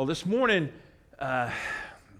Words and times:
Well, 0.00 0.06
this 0.06 0.24
morning, 0.24 0.70
uh, 1.18 1.50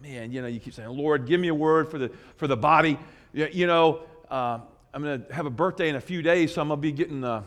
man, 0.03 0.33
you 0.33 0.43
know, 0.43 0.49
you 0.49 0.61
keep 0.61 0.75
saying, 0.75 0.91
Lord, 0.91 1.25
give 1.25 1.41
me 1.41 1.49
a 1.49 1.55
word 1.55 1.91
for 1.91 1.97
the, 1.97 2.11
for 2.37 2.47
the 2.47 2.55
body. 2.55 2.99
You 3.33 3.67
know, 3.67 4.03
uh, 4.31 4.59
I'm 4.93 5.03
going 5.03 5.25
to 5.25 5.33
have 5.33 5.47
a 5.47 5.51
birthday 5.51 5.89
in 5.89 5.97
a 5.97 6.01
few 6.03 6.21
days, 6.21 6.53
so 6.53 6.61
I'm 6.61 6.69
going 6.69 6.77
to 6.77 6.83
be 6.83 6.93
getting 6.93 7.25
uh, 7.25 7.43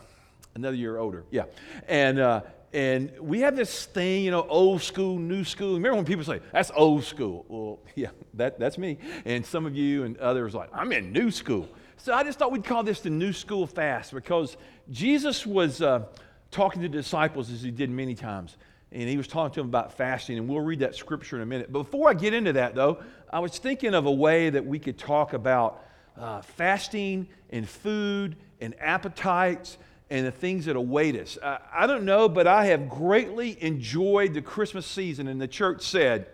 another 0.55 0.75
year 0.75 0.97
older. 0.97 1.23
Yeah. 1.29 1.43
And, 1.87 2.17
uh, 2.17 2.41
and 2.73 3.11
we 3.19 3.41
have 3.41 3.55
this 3.55 3.85
thing, 3.85 4.23
you 4.25 4.31
know, 4.31 4.47
old 4.49 4.81
school, 4.81 5.19
new 5.19 5.43
school. 5.43 5.75
Remember 5.75 5.97
when 5.97 6.05
people 6.05 6.23
say, 6.23 6.39
that's 6.51 6.71
old 6.75 7.03
school? 7.03 7.45
Well, 7.47 7.79
yeah, 7.93 8.09
that, 8.33 8.57
that's 8.57 8.79
me. 8.79 8.97
And 9.25 9.45
some 9.45 9.67
of 9.67 9.75
you 9.75 10.03
and 10.03 10.17
others 10.17 10.55
like, 10.55 10.71
I'm 10.73 10.91
in 10.93 11.11
new 11.11 11.29
school. 11.29 11.69
So 11.97 12.11
I 12.11 12.23
just 12.23 12.39
thought 12.39 12.51
we'd 12.51 12.65
call 12.65 12.81
this 12.81 13.01
the 13.01 13.11
new 13.11 13.33
school 13.33 13.67
fast 13.67 14.11
because 14.11 14.57
Jesus 14.89 15.45
was 15.45 15.83
uh, 15.83 16.05
talking 16.49 16.81
to 16.81 16.89
the 16.89 16.97
disciples 16.97 17.51
as 17.51 17.61
he 17.61 17.69
did 17.69 17.91
many 17.91 18.15
times 18.15 18.57
and 18.93 19.09
he 19.09 19.17
was 19.17 19.27
talking 19.27 19.53
to 19.55 19.61
him 19.61 19.67
about 19.67 19.93
fasting, 19.97 20.37
and 20.37 20.47
we'll 20.47 20.61
read 20.61 20.79
that 20.79 20.95
scripture 20.95 21.35
in 21.35 21.41
a 21.41 21.45
minute. 21.45 21.71
Before 21.71 22.09
I 22.09 22.13
get 22.13 22.33
into 22.33 22.53
that, 22.53 22.75
though, 22.75 22.99
I 23.31 23.39
was 23.39 23.57
thinking 23.57 23.95
of 23.95 24.05
a 24.05 24.11
way 24.11 24.51
that 24.51 24.65
we 24.65 24.77
could 24.77 24.99
talk 24.99 25.33
about 25.33 25.83
uh, 26.15 26.41
fasting 26.41 27.27
and 27.49 27.67
food 27.67 28.35
and 28.61 28.75
appetites 28.79 29.77
and 30.11 30.27
the 30.27 30.31
things 30.31 30.65
that 30.65 30.75
await 30.75 31.15
us. 31.15 31.37
Uh, 31.41 31.57
I 31.73 31.87
don't 31.87 32.05
know, 32.05 32.29
but 32.29 32.45
I 32.45 32.65
have 32.65 32.87
greatly 32.87 33.61
enjoyed 33.63 34.35
the 34.35 34.43
Christmas 34.43 34.85
season, 34.85 35.27
and 35.27 35.41
the 35.41 35.47
church 35.47 35.81
said, 35.81 36.27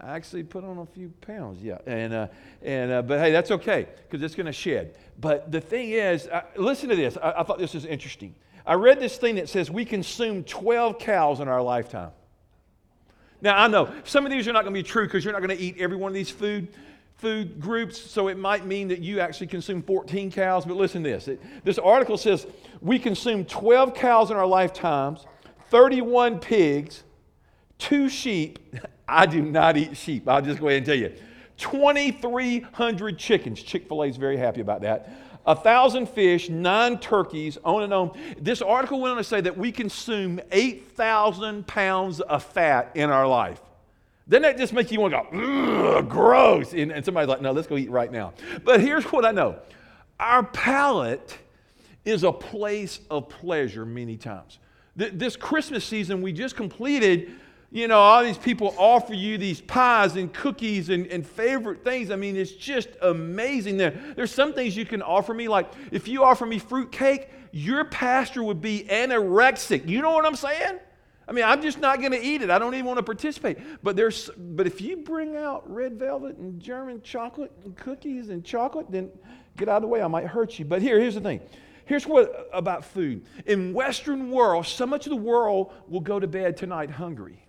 I 0.00 0.16
actually 0.16 0.42
put 0.42 0.64
on 0.64 0.78
a 0.78 0.86
few 0.86 1.10
pounds, 1.20 1.62
yeah. 1.62 1.78
And, 1.86 2.12
uh, 2.12 2.26
and, 2.62 2.90
uh, 2.90 3.02
but 3.02 3.20
hey, 3.20 3.30
that's 3.30 3.52
okay 3.52 3.86
because 4.02 4.24
it's 4.24 4.34
going 4.34 4.46
to 4.46 4.52
shed. 4.52 4.96
But 5.20 5.52
the 5.52 5.60
thing 5.60 5.90
is, 5.90 6.26
uh, 6.26 6.42
listen 6.56 6.88
to 6.88 6.96
this. 6.96 7.16
I, 7.16 7.30
I 7.38 7.42
thought 7.44 7.58
this 7.58 7.74
was 7.74 7.86
interesting. 7.86 8.34
I 8.66 8.74
read 8.74 8.98
this 8.98 9.16
thing 9.16 9.36
that 9.36 9.48
says 9.48 9.70
we 9.70 9.84
consume 9.84 10.44
12 10.44 10.98
cows 10.98 11.40
in 11.40 11.48
our 11.48 11.62
lifetime. 11.62 12.10
Now, 13.42 13.58
I 13.62 13.68
know 13.68 13.92
some 14.04 14.24
of 14.24 14.32
these 14.32 14.48
are 14.48 14.52
not 14.52 14.62
going 14.62 14.74
to 14.74 14.78
be 14.78 14.88
true 14.88 15.04
because 15.04 15.24
you're 15.24 15.34
not 15.34 15.42
going 15.42 15.56
to 15.56 15.62
eat 15.62 15.76
every 15.78 15.98
one 15.98 16.08
of 16.08 16.14
these 16.14 16.30
food, 16.30 16.68
food 17.18 17.60
groups, 17.60 18.00
so 18.00 18.28
it 18.28 18.38
might 18.38 18.64
mean 18.64 18.88
that 18.88 19.00
you 19.00 19.20
actually 19.20 19.48
consume 19.48 19.82
14 19.82 20.30
cows. 20.32 20.64
But 20.64 20.76
listen 20.78 21.02
to 21.04 21.10
this 21.10 21.28
it, 21.28 21.42
this 21.62 21.78
article 21.78 22.16
says 22.16 22.46
we 22.80 22.98
consume 22.98 23.44
12 23.44 23.92
cows 23.92 24.30
in 24.30 24.36
our 24.38 24.46
lifetimes, 24.46 25.26
31 25.68 26.38
pigs, 26.38 27.02
two 27.78 28.08
sheep. 28.08 28.58
I 29.08 29.26
do 29.26 29.42
not 29.42 29.76
eat 29.76 29.98
sheep. 29.98 30.26
I'll 30.26 30.40
just 30.40 30.58
go 30.58 30.68
ahead 30.68 30.78
and 30.78 30.86
tell 30.86 30.94
you. 30.94 31.12
2,300 31.58 33.18
chickens. 33.18 33.62
Chick 33.62 33.86
fil 33.86 34.02
A 34.02 34.06
is 34.06 34.16
very 34.16 34.38
happy 34.38 34.62
about 34.62 34.80
that 34.80 35.33
a 35.46 35.54
thousand 35.54 36.08
fish, 36.08 36.48
nine 36.48 36.98
turkeys, 36.98 37.58
on 37.64 37.82
and 37.82 37.92
on. 37.92 38.18
This 38.40 38.62
article 38.62 39.00
went 39.00 39.12
on 39.12 39.18
to 39.18 39.24
say 39.24 39.40
that 39.40 39.56
we 39.56 39.72
consume 39.72 40.40
8,000 40.50 41.66
pounds 41.66 42.20
of 42.20 42.42
fat 42.42 42.92
in 42.94 43.10
our 43.10 43.26
life. 43.26 43.60
Then 44.26 44.42
that 44.42 44.56
just 44.56 44.72
makes 44.72 44.90
you 44.90 45.00
want 45.00 45.12
to 45.12 45.36
go, 45.36 46.02
gross. 46.02 46.72
And, 46.72 46.90
and 46.90 47.04
somebody's 47.04 47.28
like, 47.28 47.42
no, 47.42 47.52
let's 47.52 47.66
go 47.66 47.76
eat 47.76 47.90
right 47.90 48.10
now. 48.10 48.32
But 48.64 48.80
here's 48.80 49.04
what 49.04 49.24
I 49.24 49.32
know 49.32 49.58
our 50.18 50.42
palate 50.42 51.38
is 52.04 52.22
a 52.22 52.32
place 52.32 53.00
of 53.10 53.28
pleasure 53.28 53.84
many 53.84 54.16
times. 54.16 54.58
This 54.96 55.36
Christmas 55.36 55.84
season 55.84 56.22
we 56.22 56.32
just 56.32 56.54
completed 56.56 57.32
you 57.74 57.88
know, 57.88 57.98
all 57.98 58.22
these 58.22 58.38
people 58.38 58.72
offer 58.78 59.14
you 59.14 59.36
these 59.36 59.60
pies 59.60 60.14
and 60.14 60.32
cookies 60.32 60.90
and, 60.90 61.08
and 61.08 61.26
favorite 61.26 61.82
things. 61.82 62.12
I 62.12 62.14
mean, 62.14 62.36
it's 62.36 62.52
just 62.52 62.88
amazing. 63.02 63.78
There, 63.78 64.00
there's 64.14 64.30
some 64.30 64.52
things 64.52 64.76
you 64.76 64.86
can 64.86 65.02
offer 65.02 65.34
me, 65.34 65.48
like 65.48 65.72
if 65.90 66.06
you 66.06 66.22
offer 66.22 66.46
me 66.46 66.60
fruit 66.60 66.92
cake, 66.92 67.30
your 67.50 67.84
pastor 67.86 68.44
would 68.44 68.60
be 68.60 68.86
anorexic. 68.88 69.88
You 69.88 70.02
know 70.02 70.12
what 70.12 70.24
I'm 70.24 70.36
saying? 70.36 70.78
I 71.26 71.32
mean, 71.32 71.44
I'm 71.44 71.60
just 71.60 71.80
not 71.80 71.98
going 71.98 72.12
to 72.12 72.22
eat 72.22 72.42
it. 72.42 72.50
I 72.50 72.60
don't 72.60 72.74
even 72.74 72.86
want 72.86 72.98
to 72.98 73.02
participate. 73.02 73.58
But 73.82 73.96
there's, 73.96 74.30
but 74.36 74.68
if 74.68 74.80
you 74.80 74.98
bring 74.98 75.36
out 75.36 75.68
red 75.68 75.98
velvet 75.98 76.36
and 76.36 76.60
German 76.60 77.02
chocolate 77.02 77.50
and 77.64 77.76
cookies 77.76 78.28
and 78.28 78.44
chocolate, 78.44 78.86
then 78.88 79.10
get 79.56 79.68
out 79.68 79.78
of 79.78 79.82
the 79.82 79.88
way. 79.88 80.00
I 80.00 80.06
might 80.06 80.26
hurt 80.26 80.60
you. 80.60 80.64
But 80.64 80.80
here, 80.80 81.00
here's 81.00 81.16
the 81.16 81.20
thing. 81.20 81.40
Here's 81.86 82.06
what 82.06 82.48
about 82.52 82.84
food. 82.84 83.24
In 83.46 83.72
Western 83.72 84.30
world, 84.30 84.64
so 84.64 84.86
much 84.86 85.06
of 85.06 85.10
the 85.10 85.16
world 85.16 85.72
will 85.88 86.00
go 86.00 86.20
to 86.20 86.28
bed 86.28 86.56
tonight 86.56 86.88
hungry. 86.88 87.44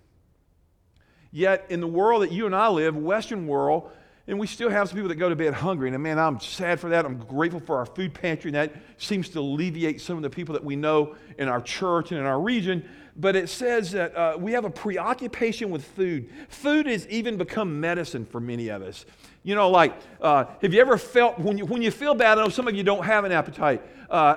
Yet, 1.36 1.66
in 1.68 1.82
the 1.82 1.88
world 1.88 2.22
that 2.22 2.32
you 2.32 2.46
and 2.46 2.56
I 2.56 2.70
live, 2.70 2.96
Western 2.96 3.46
world, 3.46 3.92
and 4.26 4.40
we 4.40 4.48
still 4.48 4.70
have 4.70 4.88
some 4.88 4.96
people 4.96 5.10
that 5.10 5.16
go 5.16 5.28
to 5.28 5.36
bed 5.36 5.54
hungry. 5.54 5.94
And 5.94 6.02
man, 6.02 6.18
I'm 6.18 6.40
sad 6.40 6.80
for 6.80 6.90
that. 6.92 7.04
I'm 7.04 7.18
grateful 7.18 7.60
for 7.60 7.76
our 7.76 7.86
food 7.86 8.14
pantry, 8.14 8.48
and 8.48 8.56
that 8.56 8.74
seems 8.98 9.28
to 9.32 9.40
alleviate 9.40 10.00
some 10.00 10.16
of 10.16 10.24
the 10.24 10.30
people 10.30 10.54
that 10.54 10.64
we 10.64 10.78
know 10.78 11.18
in 11.38 11.50
our 11.50 11.60
church 11.60 12.12
and 12.12 12.22
in 12.22 12.26
our 12.26 12.40
region. 12.40 12.88
But 13.18 13.36
it 13.36 13.50
says 13.50 13.92
that 13.92 14.16
uh, 14.16 14.38
we 14.40 14.54
have 14.54 14.64
a 14.64 14.70
preoccupation 14.70 15.72
with 15.72 15.84
food. 15.84 16.30
Food 16.48 16.86
has 16.86 17.06
even 17.10 17.36
become 17.36 17.82
medicine 17.82 18.26
for 18.26 18.40
many 18.40 18.70
of 18.70 18.82
us. 18.82 19.06
You 19.44 19.56
know, 19.56 19.70
like, 19.70 19.94
uh, 20.22 20.46
have 20.62 20.74
you 20.74 20.80
ever 20.80 20.98
felt 20.98 21.38
when 21.38 21.58
you, 21.58 21.66
when 21.66 21.82
you 21.82 21.92
feel 21.92 22.16
bad? 22.16 22.38
I 22.38 22.44
know 22.44 22.50
some 22.50 22.70
of 22.70 22.76
you 22.76 22.84
don't 22.84 23.04
have 23.04 23.26
an 23.26 23.34
appetite. 23.34 23.82
Uh, 24.10 24.36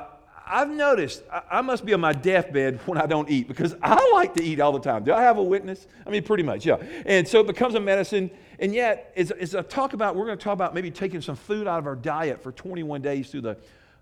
I've 0.50 0.70
noticed 0.70 1.22
I 1.50 1.60
must 1.60 1.84
be 1.84 1.92
on 1.94 2.00
my 2.00 2.12
deathbed 2.12 2.80
when 2.86 2.98
I 2.98 3.06
don't 3.06 3.28
eat 3.30 3.48
because 3.48 3.76
I 3.82 4.10
like 4.14 4.34
to 4.34 4.42
eat 4.42 4.60
all 4.60 4.72
the 4.72 4.80
time. 4.80 5.04
Do 5.04 5.12
I 5.12 5.22
have 5.22 5.38
a 5.38 5.42
witness? 5.42 5.86
I 6.06 6.10
mean, 6.10 6.22
pretty 6.22 6.42
much, 6.42 6.64
yeah. 6.64 6.76
And 7.06 7.26
so 7.26 7.40
it 7.40 7.46
becomes 7.46 7.74
a 7.74 7.80
medicine. 7.80 8.30
And 8.58 8.74
yet, 8.74 9.12
as, 9.16 9.30
as 9.30 9.54
I 9.54 9.62
talk 9.62 9.92
about, 9.92 10.16
we're 10.16 10.26
going 10.26 10.38
to 10.38 10.42
talk 10.42 10.54
about 10.54 10.74
maybe 10.74 10.90
taking 10.90 11.20
some 11.20 11.36
food 11.36 11.68
out 11.68 11.78
of 11.78 11.86
our 11.86 11.96
diet 11.96 12.42
for 12.42 12.50
21 12.50 13.02
days 13.02 13.30
through 13.30 13.42
the, 13.42 13.56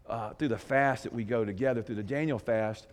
uh, 0.09 0.33
through 0.35 0.49
the 0.49 0.59
fast 0.59 1.03
that 1.03 1.13
we 1.13 1.25
go 1.25 1.45
together, 1.45 1.83
through 1.83 1.97
the 1.97 2.03
Daniel 2.03 2.39
fast. 2.39 2.87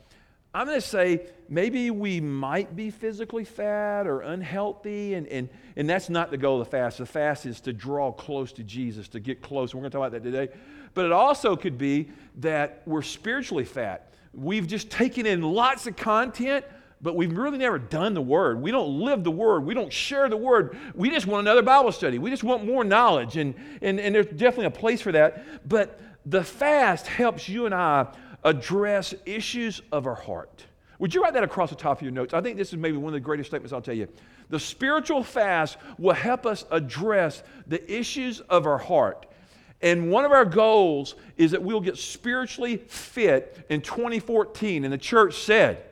I'm 0.56 0.68
going 0.68 0.80
to 0.80 0.88
say 0.88 1.26
maybe 1.50 1.90
we 1.90 2.22
might 2.22 2.76
be 2.76 2.92
physically 2.92 3.44
fat 3.44 4.06
or 4.06 4.22
unhealthy, 4.22 5.16
and, 5.16 5.28
and, 5.28 5.50
and 5.76 5.90
that's 5.90 6.10
not 6.10 6.30
the 6.30 6.38
goal 6.38 6.62
of 6.62 6.68
the 6.68 6.72
fast. 6.72 7.00
The 7.00 7.08
fast 7.08 7.48
is 7.48 7.60
to 7.62 7.74
draw 7.74 8.12
close 8.12 8.54
to 8.54 8.64
Jesus, 8.64 9.08
to 9.10 9.20
get 9.20 9.42
close. 9.42 9.74
We're 9.74 9.82
going 9.82 9.92
to 9.92 9.98
talk 9.98 10.08
about 10.08 10.24
that 10.24 10.30
today. 10.30 10.54
But 10.94 11.06
it 11.06 11.12
also 11.12 11.56
could 11.56 11.80
be 11.80 12.10
that 12.38 12.84
we're 12.86 13.02
spiritually 13.02 13.66
fat. 13.66 14.14
We've 14.32 14.68
just 14.68 14.92
taken 14.92 15.26
in 15.26 15.42
lots 15.42 15.88
of 15.88 15.96
content, 15.96 16.66
but 17.02 17.16
we've 17.16 17.36
really 17.36 17.58
never 17.58 17.80
done 17.80 18.14
the 18.14 18.22
Word. 18.22 18.62
We 18.62 18.70
don't 18.70 19.00
live 19.00 19.24
the 19.24 19.32
Word. 19.32 19.66
We 19.66 19.74
don't 19.74 19.92
share 19.92 20.30
the 20.30 20.38
Word. 20.38 20.78
We 20.94 21.10
just 21.10 21.26
want 21.26 21.42
another 21.42 21.64
Bible 21.64 21.92
study. 21.92 22.20
We 22.20 22.30
just 22.30 22.44
want 22.44 22.64
more 22.64 22.84
knowledge, 22.84 23.38
and, 23.38 23.56
and, 23.82 24.00
and 24.00 24.14
there's 24.14 24.28
definitely 24.28 24.68
a 24.68 24.72
place 24.72 25.02
for 25.02 25.12
that. 25.14 25.68
But 25.68 26.00
the 26.28 26.44
fast 26.44 27.08
helps 27.08 27.50
you 27.50 27.66
and 27.66 27.74
I 27.74 28.08
address 28.44 29.14
issues 29.26 29.82
of 29.92 30.08
our 30.08 30.16
heart. 30.16 30.66
Would 31.00 31.14
you 31.14 31.22
write 31.22 31.34
that 31.34 31.44
across 31.44 31.70
the 31.70 31.76
top 31.76 31.98
of 31.98 32.04
your 32.04 32.12
notes? 32.12 32.34
I 32.34 32.42
think 32.42 32.58
this 32.58 32.70
is 32.70 32.78
maybe 32.78 32.98
one 32.98 33.08
of 33.08 33.14
the 33.14 33.20
greatest 33.20 33.50
statements 33.50 33.74
I'll 33.74 33.82
tell 33.82 33.96
you. 33.96 34.08
The 34.50 34.60
spiritual 34.60 35.24
fast 35.24 35.78
will 35.98 36.14
help 36.14 36.46
us 36.46 36.66
address 36.72 37.44
the 37.68 37.92
issues 37.92 38.40
of 38.42 38.66
our 38.68 38.78
heart. 38.78 39.26
And 39.82 40.12
one 40.12 40.24
of 40.24 40.32
our 40.32 40.46
goals 40.46 41.16
is 41.36 41.52
that 41.52 41.62
we'll 41.62 41.82
get 41.82 41.98
spiritually 41.98 42.78
fit 42.78 43.66
in 43.70 43.82
2014. 43.82 44.86
And 44.86 44.94
the 44.94 44.98
church 44.98 45.36
said, 45.36 45.84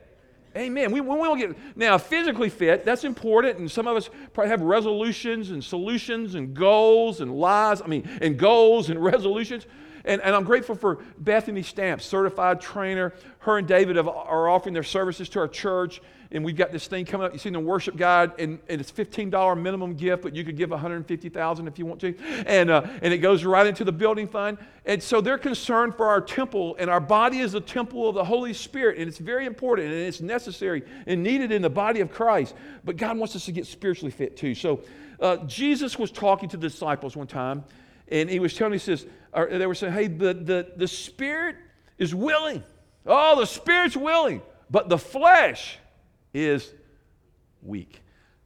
Amen. 0.54 0.92
We, 0.92 1.00
we 1.00 1.16
will 1.16 1.36
get 1.36 1.56
now 1.76 1.96
physically 1.96 2.50
fit. 2.50 2.84
That's 2.84 3.04
important, 3.04 3.58
and 3.58 3.70
some 3.70 3.86
of 3.86 3.96
us 3.96 4.10
probably 4.34 4.50
have 4.50 4.60
resolutions 4.60 5.50
and 5.50 5.64
solutions 5.64 6.34
and 6.34 6.52
goals 6.54 7.22
and 7.22 7.34
lies. 7.34 7.80
I 7.80 7.86
mean, 7.86 8.08
and 8.20 8.38
goals 8.38 8.90
and 8.90 9.02
resolutions. 9.04 9.66
And, 10.04 10.20
and 10.20 10.34
I'm 10.34 10.44
grateful 10.44 10.74
for 10.74 10.98
Bethany 11.18 11.62
Stamps, 11.62 12.04
certified 12.04 12.60
trainer. 12.60 13.12
Her 13.40 13.58
and 13.58 13.66
David 13.66 13.96
have, 13.96 14.08
are 14.08 14.48
offering 14.48 14.74
their 14.74 14.82
services 14.82 15.28
to 15.30 15.40
our 15.40 15.48
church. 15.48 16.00
And 16.32 16.42
we've 16.42 16.56
got 16.56 16.72
this 16.72 16.86
thing 16.86 17.04
coming 17.04 17.26
up. 17.26 17.32
You 17.34 17.38
see 17.38 17.50
in 17.50 17.52
the 17.52 17.60
worship 17.60 17.96
guide, 17.96 18.32
and, 18.38 18.58
and 18.68 18.80
it's 18.80 18.90
$15 18.90 19.60
minimum 19.60 19.94
gift, 19.94 20.22
but 20.22 20.34
you 20.34 20.44
could 20.44 20.56
give 20.56 20.70
150,000 20.70 21.68
if 21.68 21.78
you 21.78 21.84
want 21.84 22.00
to. 22.00 22.14
And, 22.46 22.70
uh, 22.70 22.86
and 23.02 23.12
it 23.12 23.18
goes 23.18 23.44
right 23.44 23.66
into 23.66 23.84
the 23.84 23.92
building 23.92 24.26
fund. 24.26 24.56
And 24.86 25.02
so 25.02 25.20
they're 25.20 25.38
concerned 25.38 25.94
for 25.94 26.06
our 26.06 26.22
temple, 26.22 26.74
and 26.78 26.88
our 26.88 27.00
body 27.00 27.40
is 27.40 27.54
a 27.54 27.60
temple 27.60 28.08
of 28.08 28.14
the 28.14 28.24
Holy 28.24 28.54
Spirit. 28.54 28.98
And 28.98 29.08
it's 29.08 29.18
very 29.18 29.44
important, 29.44 29.88
and 29.88 29.96
it's 29.96 30.22
necessary 30.22 30.82
and 31.06 31.22
needed 31.22 31.52
in 31.52 31.60
the 31.60 31.70
body 31.70 32.00
of 32.00 32.10
Christ. 32.10 32.54
But 32.82 32.96
God 32.96 33.18
wants 33.18 33.36
us 33.36 33.44
to 33.44 33.52
get 33.52 33.66
spiritually 33.66 34.10
fit 34.10 34.36
too. 34.36 34.54
So 34.54 34.80
uh, 35.20 35.36
Jesus 35.46 35.98
was 35.98 36.10
talking 36.10 36.48
to 36.48 36.56
the 36.56 36.68
disciples 36.68 37.14
one 37.14 37.26
time, 37.26 37.62
and 38.08 38.30
he 38.30 38.40
was 38.40 38.54
telling, 38.54 38.72
he 38.72 38.78
says, 38.78 39.06
or 39.32 39.46
they 39.46 39.66
were 39.66 39.74
saying, 39.74 39.92
hey, 39.92 40.06
the, 40.08 40.34
the, 40.34 40.72
the 40.76 40.88
spirit 40.88 41.56
is 41.98 42.14
willing. 42.14 42.62
Oh, 43.06 43.38
the 43.40 43.46
spirit's 43.46 43.96
willing, 43.96 44.42
but 44.70 44.88
the 44.88 44.98
flesh 44.98 45.78
is 46.34 46.72
weak. 47.62 48.00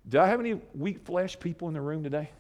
Do 0.09 0.21
I 0.21 0.27
have 0.27 0.41
any 0.41 0.61
weak 0.75 1.05
flesh 1.05 1.39
people 1.39 1.69
in 1.69 1.75
the 1.75 1.81
room 1.81 2.05
today? 2.05 2.31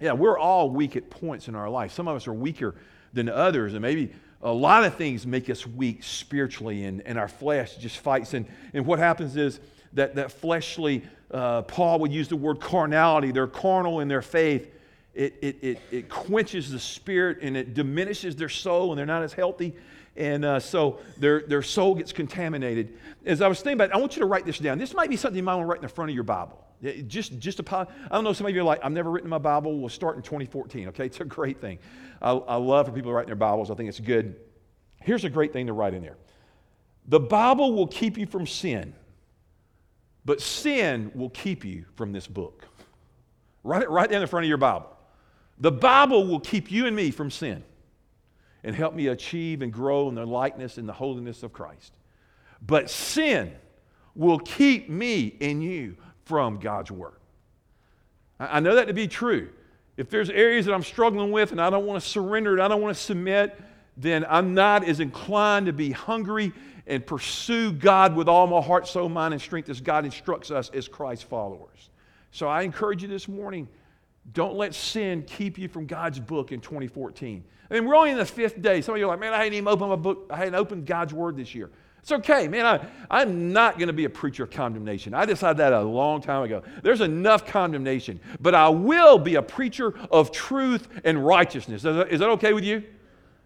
Yeah, 0.00 0.12
we're 0.12 0.38
all 0.38 0.70
weak 0.70 0.96
at 0.96 1.08
points 1.08 1.48
in 1.48 1.54
our 1.54 1.70
life. 1.70 1.92
Some 1.92 2.08
of 2.08 2.16
us 2.16 2.26
are 2.26 2.32
weaker 2.32 2.74
than 3.12 3.28
others, 3.28 3.72
and 3.72 3.80
maybe 3.80 4.12
a 4.42 4.52
lot 4.52 4.84
of 4.84 4.96
things 4.96 5.26
make 5.26 5.48
us 5.48 5.66
weak 5.66 6.02
spiritually, 6.02 6.84
and, 6.84 7.00
and 7.06 7.18
our 7.18 7.28
flesh 7.28 7.76
just 7.76 7.98
fights. 7.98 8.34
And, 8.34 8.46
and 8.74 8.84
what 8.84 8.98
happens 8.98 9.36
is 9.36 9.60
that, 9.94 10.16
that 10.16 10.30
fleshly, 10.30 11.02
uh, 11.30 11.62
Paul 11.62 12.00
would 12.00 12.12
use 12.12 12.28
the 12.28 12.36
word 12.36 12.60
carnality, 12.60 13.30
they're 13.30 13.46
carnal 13.46 14.00
in 14.00 14.08
their 14.08 14.22
faith 14.22 14.73
it, 15.14 15.34
it, 15.42 15.56
it, 15.62 15.78
it 15.90 16.08
quenches 16.08 16.70
the 16.70 16.78
spirit 16.78 17.38
and 17.42 17.56
it 17.56 17.74
diminishes 17.74 18.36
their 18.36 18.48
soul 18.48 18.90
and 18.92 18.98
they're 18.98 19.06
not 19.06 19.22
as 19.22 19.32
healthy. 19.32 19.74
And 20.16 20.44
uh, 20.44 20.60
so 20.60 21.00
their, 21.18 21.40
their 21.40 21.62
soul 21.62 21.94
gets 21.94 22.12
contaminated. 22.12 22.98
As 23.24 23.40
I 23.40 23.48
was 23.48 23.58
thinking 23.58 23.74
about 23.74 23.90
it, 23.90 23.94
I 23.94 23.98
want 23.98 24.16
you 24.16 24.20
to 24.20 24.26
write 24.26 24.44
this 24.44 24.58
down. 24.58 24.78
This 24.78 24.94
might 24.94 25.10
be 25.10 25.16
something 25.16 25.36
you 25.36 25.42
might 25.42 25.54
want 25.56 25.64
to 25.64 25.70
write 25.70 25.78
in 25.78 25.82
the 25.82 25.88
front 25.88 26.10
of 26.10 26.14
your 26.14 26.24
Bible. 26.24 26.60
Just, 27.06 27.38
just 27.38 27.60
a, 27.60 27.76
I 27.76 27.86
don't 28.10 28.24
know, 28.24 28.32
some 28.32 28.46
of 28.46 28.54
you 28.54 28.60
are 28.60 28.64
like, 28.64 28.80
I've 28.84 28.92
never 28.92 29.10
written 29.10 29.30
my 29.30 29.38
Bible. 29.38 29.78
We'll 29.78 29.88
start 29.88 30.16
in 30.16 30.22
2014, 30.22 30.88
okay? 30.88 31.06
It's 31.06 31.20
a 31.20 31.24
great 31.24 31.60
thing. 31.60 31.78
I, 32.20 32.32
I 32.32 32.56
love 32.56 32.86
for 32.86 32.92
people 32.92 33.10
to 33.10 33.14
write 33.14 33.22
in 33.22 33.28
their 33.28 33.36
Bibles. 33.36 33.70
I 33.70 33.74
think 33.74 33.88
it's 33.88 34.00
good. 34.00 34.36
Here's 35.00 35.24
a 35.24 35.30
great 35.30 35.52
thing 35.52 35.66
to 35.66 35.72
write 35.72 35.94
in 35.94 36.02
there 36.02 36.16
The 37.06 37.20
Bible 37.20 37.72
will 37.74 37.86
keep 37.86 38.18
you 38.18 38.26
from 38.26 38.46
sin, 38.46 38.94
but 40.24 40.40
sin 40.40 41.10
will 41.14 41.30
keep 41.30 41.64
you 41.64 41.86
from 41.96 42.12
this 42.12 42.26
book. 42.26 42.66
Write 43.62 43.82
it 43.82 43.90
right 43.90 44.08
there 44.08 44.18
in 44.18 44.22
the 44.22 44.28
front 44.28 44.44
of 44.44 44.48
your 44.48 44.58
Bible. 44.58 44.93
The 45.58 45.72
Bible 45.72 46.26
will 46.26 46.40
keep 46.40 46.70
you 46.70 46.86
and 46.86 46.96
me 46.96 47.10
from 47.10 47.30
sin 47.30 47.62
and 48.62 48.74
help 48.74 48.94
me 48.94 49.08
achieve 49.08 49.62
and 49.62 49.72
grow 49.72 50.08
in 50.08 50.14
the 50.14 50.26
likeness 50.26 50.78
and 50.78 50.88
the 50.88 50.92
holiness 50.92 51.42
of 51.42 51.52
Christ. 51.52 51.92
But 52.66 52.90
sin 52.90 53.52
will 54.14 54.38
keep 54.38 54.88
me 54.88 55.36
and 55.40 55.62
you 55.62 55.96
from 56.24 56.58
God's 56.58 56.90
Word. 56.90 57.18
I 58.40 58.60
know 58.60 58.74
that 58.76 58.88
to 58.88 58.94
be 58.94 59.06
true. 59.06 59.50
If 59.96 60.10
there's 60.10 60.30
areas 60.30 60.66
that 60.66 60.74
I'm 60.74 60.82
struggling 60.82 61.30
with 61.30 61.52
and 61.52 61.60
I 61.60 61.70
don't 61.70 61.86
want 61.86 62.02
to 62.02 62.08
surrender 62.08 62.52
and 62.52 62.62
I 62.62 62.68
don't 62.68 62.80
want 62.80 62.96
to 62.96 63.02
submit, 63.02 63.60
then 63.96 64.26
I'm 64.28 64.54
not 64.54 64.84
as 64.84 64.98
inclined 64.98 65.66
to 65.66 65.72
be 65.72 65.92
hungry 65.92 66.52
and 66.86 67.06
pursue 67.06 67.72
God 67.72 68.16
with 68.16 68.28
all 68.28 68.46
my 68.46 68.60
heart, 68.60 68.88
soul, 68.88 69.08
mind, 69.08 69.34
and 69.34 69.40
strength 69.40 69.68
as 69.68 69.80
God 69.80 70.04
instructs 70.04 70.50
us 70.50 70.70
as 70.70 70.88
Christ 70.88 71.24
followers. 71.24 71.90
So 72.32 72.48
I 72.48 72.62
encourage 72.62 73.02
you 73.02 73.08
this 73.08 73.28
morning 73.28 73.68
don't 74.32 74.56
let 74.56 74.74
sin 74.74 75.22
keep 75.22 75.58
you 75.58 75.68
from 75.68 75.86
God's 75.86 76.18
book 76.18 76.52
in 76.52 76.60
2014. 76.60 77.44
I 77.70 77.74
mean, 77.74 77.86
we're 77.86 77.96
only 77.96 78.10
in 78.10 78.18
the 78.18 78.24
fifth 78.24 78.60
day. 78.60 78.80
Some 78.80 78.94
of 78.94 78.98
you 78.98 79.06
are 79.06 79.08
like, 79.08 79.20
man, 79.20 79.32
I 79.32 79.38
hadn't 79.38 79.54
even 79.54 79.68
opened 79.68 79.90
my 79.90 79.96
book. 79.96 80.26
I 80.30 80.36
hadn't 80.36 80.54
opened 80.54 80.86
God's 80.86 81.12
Word 81.12 81.36
this 81.36 81.54
year. 81.54 81.70
It's 82.00 82.12
okay, 82.12 82.48
man. 82.48 82.66
I, 82.66 82.86
I'm 83.10 83.52
not 83.52 83.78
going 83.78 83.86
to 83.86 83.94
be 83.94 84.04
a 84.04 84.10
preacher 84.10 84.44
of 84.44 84.50
condemnation. 84.50 85.14
I 85.14 85.24
decided 85.24 85.56
that 85.56 85.72
a 85.72 85.80
long 85.80 86.20
time 86.20 86.42
ago. 86.42 86.62
There's 86.82 87.00
enough 87.00 87.46
condemnation, 87.46 88.20
but 88.40 88.54
I 88.54 88.68
will 88.68 89.18
be 89.18 89.36
a 89.36 89.42
preacher 89.42 89.94
of 90.10 90.30
truth 90.30 90.88
and 91.04 91.24
righteousness. 91.24 91.76
Is 91.78 91.96
that, 91.96 92.12
is 92.12 92.20
that 92.20 92.28
okay 92.30 92.52
with 92.52 92.64
you? 92.64 92.84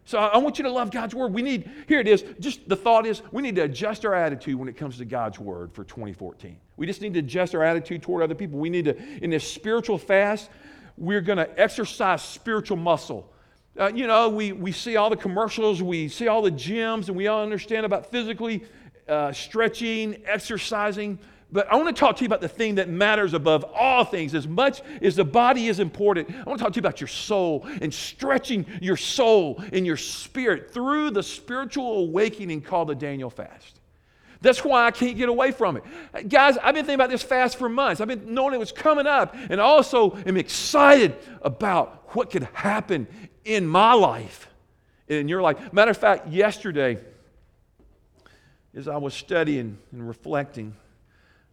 So 0.04 0.18
I 0.18 0.38
want 0.38 0.58
you 0.58 0.64
to 0.64 0.72
love 0.72 0.90
God's 0.90 1.14
word. 1.14 1.34
We 1.34 1.42
need, 1.42 1.70
here 1.86 2.00
it 2.00 2.08
is, 2.08 2.24
just 2.40 2.68
the 2.68 2.74
thought 2.74 3.06
is 3.06 3.22
we 3.30 3.42
need 3.42 3.54
to 3.56 3.62
adjust 3.62 4.04
our 4.04 4.14
attitude 4.14 4.56
when 4.56 4.68
it 4.68 4.76
comes 4.76 4.98
to 4.98 5.04
God's 5.04 5.38
word 5.38 5.72
for 5.72 5.84
2014. 5.84 6.56
We 6.78 6.86
just 6.86 7.02
need 7.02 7.12
to 7.14 7.18
adjust 7.18 7.54
our 7.54 7.64
attitude 7.64 8.02
toward 8.02 8.22
other 8.22 8.36
people. 8.36 8.58
We 8.58 8.70
need 8.70 8.86
to, 8.86 8.96
in 9.22 9.30
this 9.30 9.46
spiritual 9.46 9.98
fast, 9.98 10.48
we're 10.96 11.20
going 11.20 11.38
to 11.38 11.60
exercise 11.60 12.22
spiritual 12.22 12.76
muscle. 12.76 13.30
Uh, 13.78 13.90
you 13.94 14.06
know, 14.06 14.28
we, 14.28 14.52
we 14.52 14.72
see 14.72 14.96
all 14.96 15.10
the 15.10 15.16
commercials, 15.16 15.82
we 15.82 16.08
see 16.08 16.28
all 16.28 16.40
the 16.40 16.50
gyms, 16.50 17.08
and 17.08 17.16
we 17.16 17.26
all 17.26 17.42
understand 17.42 17.84
about 17.84 18.10
physically 18.10 18.64
uh, 19.08 19.32
stretching, 19.32 20.22
exercising. 20.24 21.18
But 21.50 21.70
I 21.72 21.76
want 21.76 21.88
to 21.88 21.98
talk 21.98 22.16
to 22.16 22.22
you 22.22 22.26
about 22.26 22.42
the 22.42 22.48
thing 22.48 22.76
that 22.76 22.88
matters 22.88 23.34
above 23.34 23.64
all 23.74 24.04
things. 24.04 24.34
As 24.34 24.46
much 24.46 24.82
as 25.00 25.16
the 25.16 25.24
body 25.24 25.68
is 25.68 25.80
important, 25.80 26.30
I 26.30 26.42
want 26.44 26.58
to 26.58 26.64
talk 26.64 26.72
to 26.74 26.76
you 26.76 26.82
about 26.82 27.00
your 27.00 27.08
soul 27.08 27.66
and 27.80 27.92
stretching 27.92 28.66
your 28.80 28.96
soul 28.96 29.62
and 29.72 29.84
your 29.86 29.96
spirit 29.96 30.72
through 30.72 31.10
the 31.10 31.22
spiritual 31.22 31.98
awakening 32.00 32.60
called 32.60 32.88
the 32.88 32.94
Daniel 32.94 33.30
fast. 33.30 33.77
That's 34.40 34.64
why 34.64 34.86
I 34.86 34.90
can't 34.90 35.16
get 35.16 35.28
away 35.28 35.50
from 35.50 35.76
it. 35.76 36.28
Guys, 36.28 36.56
I've 36.58 36.74
been 36.74 36.84
thinking 36.84 36.94
about 36.94 37.10
this 37.10 37.22
fast 37.22 37.58
for 37.58 37.68
months. 37.68 38.00
I've 38.00 38.08
been 38.08 38.34
knowing 38.34 38.54
it 38.54 38.58
was 38.58 38.72
coming 38.72 39.06
up, 39.06 39.34
and 39.50 39.60
also 39.60 40.16
am 40.26 40.36
excited 40.36 41.16
about 41.42 42.14
what 42.14 42.30
could 42.30 42.44
happen 42.52 43.06
in 43.44 43.66
my 43.66 43.94
life, 43.94 44.48
in 45.08 45.28
your 45.28 45.42
life. 45.42 45.72
Matter 45.72 45.90
of 45.90 45.96
fact, 45.96 46.28
yesterday, 46.28 46.98
as 48.74 48.86
I 48.86 48.96
was 48.96 49.14
studying 49.14 49.78
and 49.90 50.06
reflecting, 50.06 50.74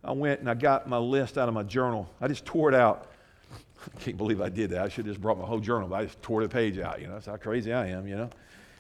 I 0.04 0.12
went 0.12 0.42
and 0.42 0.50
I 0.50 0.54
got 0.54 0.88
my 0.88 1.00
list 1.00 1.38
out 1.38 1.48
of 1.48 1.56
my 1.56 1.64
journal. 1.64 2.08
I 2.22 2.28
just 2.28 2.46
tore 2.46 2.70
it 2.70 2.76
out. 2.76 3.10
I 3.52 4.00
can't 4.00 4.18
believe 4.18 4.42
I 4.42 4.50
did 4.50 4.70
that. 4.72 4.82
I 4.82 4.90
should 4.90 5.06
have 5.06 5.16
just 5.16 5.22
brought 5.22 5.40
my 5.40 5.46
whole 5.46 5.60
journal, 5.60 5.88
but 5.88 5.96
I 5.96 6.04
just 6.06 6.22
tore 6.22 6.44
the 6.44 6.50
page 6.50 6.78
out. 6.78 7.02
You 7.02 7.08
know, 7.08 7.14
that's 7.14 7.26
how 7.26 7.38
crazy 7.38 7.74
I 7.74 7.88
am, 7.88 8.08
you 8.08 8.16
know. 8.16 8.30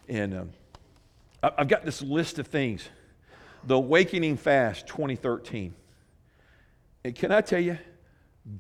And 0.08 0.34
um, 0.36 0.50
I've 1.42 1.68
got 1.68 1.86
this 1.86 2.01
list 2.01 2.38
of 2.38 2.48
things. 2.48 2.88
The 3.65 3.75
Awakening 3.75 4.38
Fast 4.38 4.88
2013. 4.88 5.73
And 7.03 7.15
can 7.15 7.31
I 7.31 7.41
tell 7.41 7.59
you, 7.59 7.77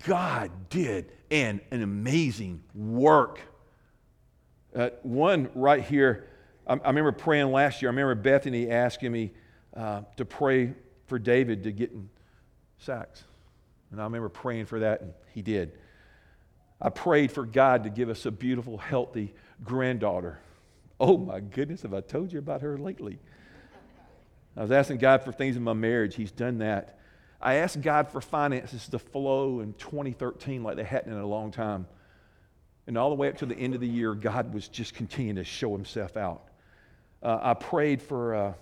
God 0.05 0.51
did 0.69 1.11
an, 1.31 1.61
an 1.71 1.81
amazing 1.81 2.63
work 2.73 3.39
uh, 4.75 4.89
one 5.03 5.49
right 5.55 5.83
here, 5.83 6.27
I, 6.67 6.73
I, 6.73 6.87
remember 6.87 7.13
praying 7.13 7.51
last 7.51 7.81
year. 7.81 7.89
I 7.89 7.93
remember 7.93 8.15
Bethany 8.15 8.69
asking 8.69 9.11
me 9.11 9.31
uh, 9.75 10.01
to 10.17 10.25
pray 10.25 10.73
for 11.07 11.17
David 11.17 11.63
to 11.63 11.71
get 11.71 11.91
in 11.91 12.09
sacks. 12.79 13.23
And 13.91 14.01
I 14.01 14.03
remember 14.03 14.27
praying 14.27 14.65
for 14.65 14.79
that, 14.79 15.01
and 15.01 15.13
he 15.33 15.41
did. 15.41 15.71
I 16.81 16.89
prayed 16.89 17.31
for 17.31 17.45
God 17.45 17.85
to 17.85 17.89
give 17.89 18.09
us 18.09 18.25
a 18.25 18.31
beautiful, 18.31 18.77
healthy 18.77 19.33
granddaughter. 19.63 20.39
Oh 20.99 21.17
my 21.17 21.39
goodness, 21.39 21.83
have 21.83 21.93
I 21.93 22.01
told 22.01 22.33
you 22.33 22.39
about 22.39 22.61
her 22.61 22.77
lately? 22.77 23.19
I 24.57 24.61
was 24.61 24.71
asking 24.71 24.97
God 24.97 25.23
for 25.23 25.31
things 25.31 25.57
in 25.57 25.63
my 25.63 25.73
marriage. 25.73 26.15
He's 26.15 26.31
done 26.31 26.59
that. 26.59 26.97
I 27.41 27.55
asked 27.55 27.81
God 27.81 28.07
for 28.07 28.21
finances 28.21 28.87
to 28.89 28.99
flow 28.99 29.59
in 29.59 29.73
2013 29.73 30.63
like 30.63 30.77
they 30.77 30.83
hadn't 30.83 31.11
in 31.11 31.19
a 31.19 31.27
long 31.27 31.51
time. 31.51 31.87
And 32.87 32.97
all 32.97 33.09
the 33.09 33.15
way 33.15 33.27
up 33.27 33.37
to 33.37 33.45
the 33.45 33.55
end 33.55 33.75
of 33.75 33.81
the 33.81 33.87
year, 33.87 34.13
God 34.13 34.53
was 34.53 34.67
just 34.67 34.93
continuing 34.93 35.35
to 35.37 35.43
show 35.43 35.71
himself 35.75 36.17
out. 36.17 36.43
Uh, 37.21 37.39
I 37.41 37.53
prayed 37.55 38.01
for, 38.01 38.35
uh, 38.35 38.53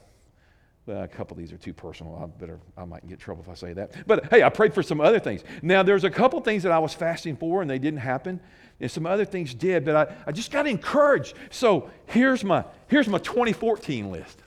well, 0.86 1.04
a 1.04 1.08
couple 1.08 1.36
of 1.36 1.40
these 1.40 1.52
are 1.52 1.58
too 1.58 1.74
personal. 1.74 2.16
I 2.22 2.26
better, 2.26 2.60
I 2.78 2.86
might 2.86 3.08
get 3.08 3.20
trouble 3.20 3.44
if 3.44 3.50
I 3.50 3.54
say 3.54 3.74
that. 3.74 4.08
But 4.08 4.26
hey, 4.32 4.44
I 4.44 4.50
prayed 4.50 4.74
for 4.74 4.84
some 4.84 5.02
other 5.02 5.20
things. 5.20 5.44
Now, 5.62 5.84
there's 5.84 6.06
a 6.06 6.10
couple 6.10 6.40
things 6.42 6.64
that 6.64 6.72
I 6.72 6.80
was 6.80 6.94
fasting 6.94 7.36
for 7.36 7.62
and 7.62 7.70
they 7.70 7.80
didn't 7.80 8.00
happen. 8.00 8.40
And 8.80 8.90
some 8.90 9.06
other 9.06 9.26
things 9.26 9.54
did, 9.54 9.86
but 9.86 9.96
I, 9.96 10.16
I 10.28 10.32
just 10.32 10.52
got 10.52 10.66
encouraged. 10.66 11.36
So 11.52 11.90
here's 12.08 12.44
my, 12.44 12.66
here's 12.88 13.08
my 13.08 13.20
2014 13.20 14.12
list. 14.12 14.43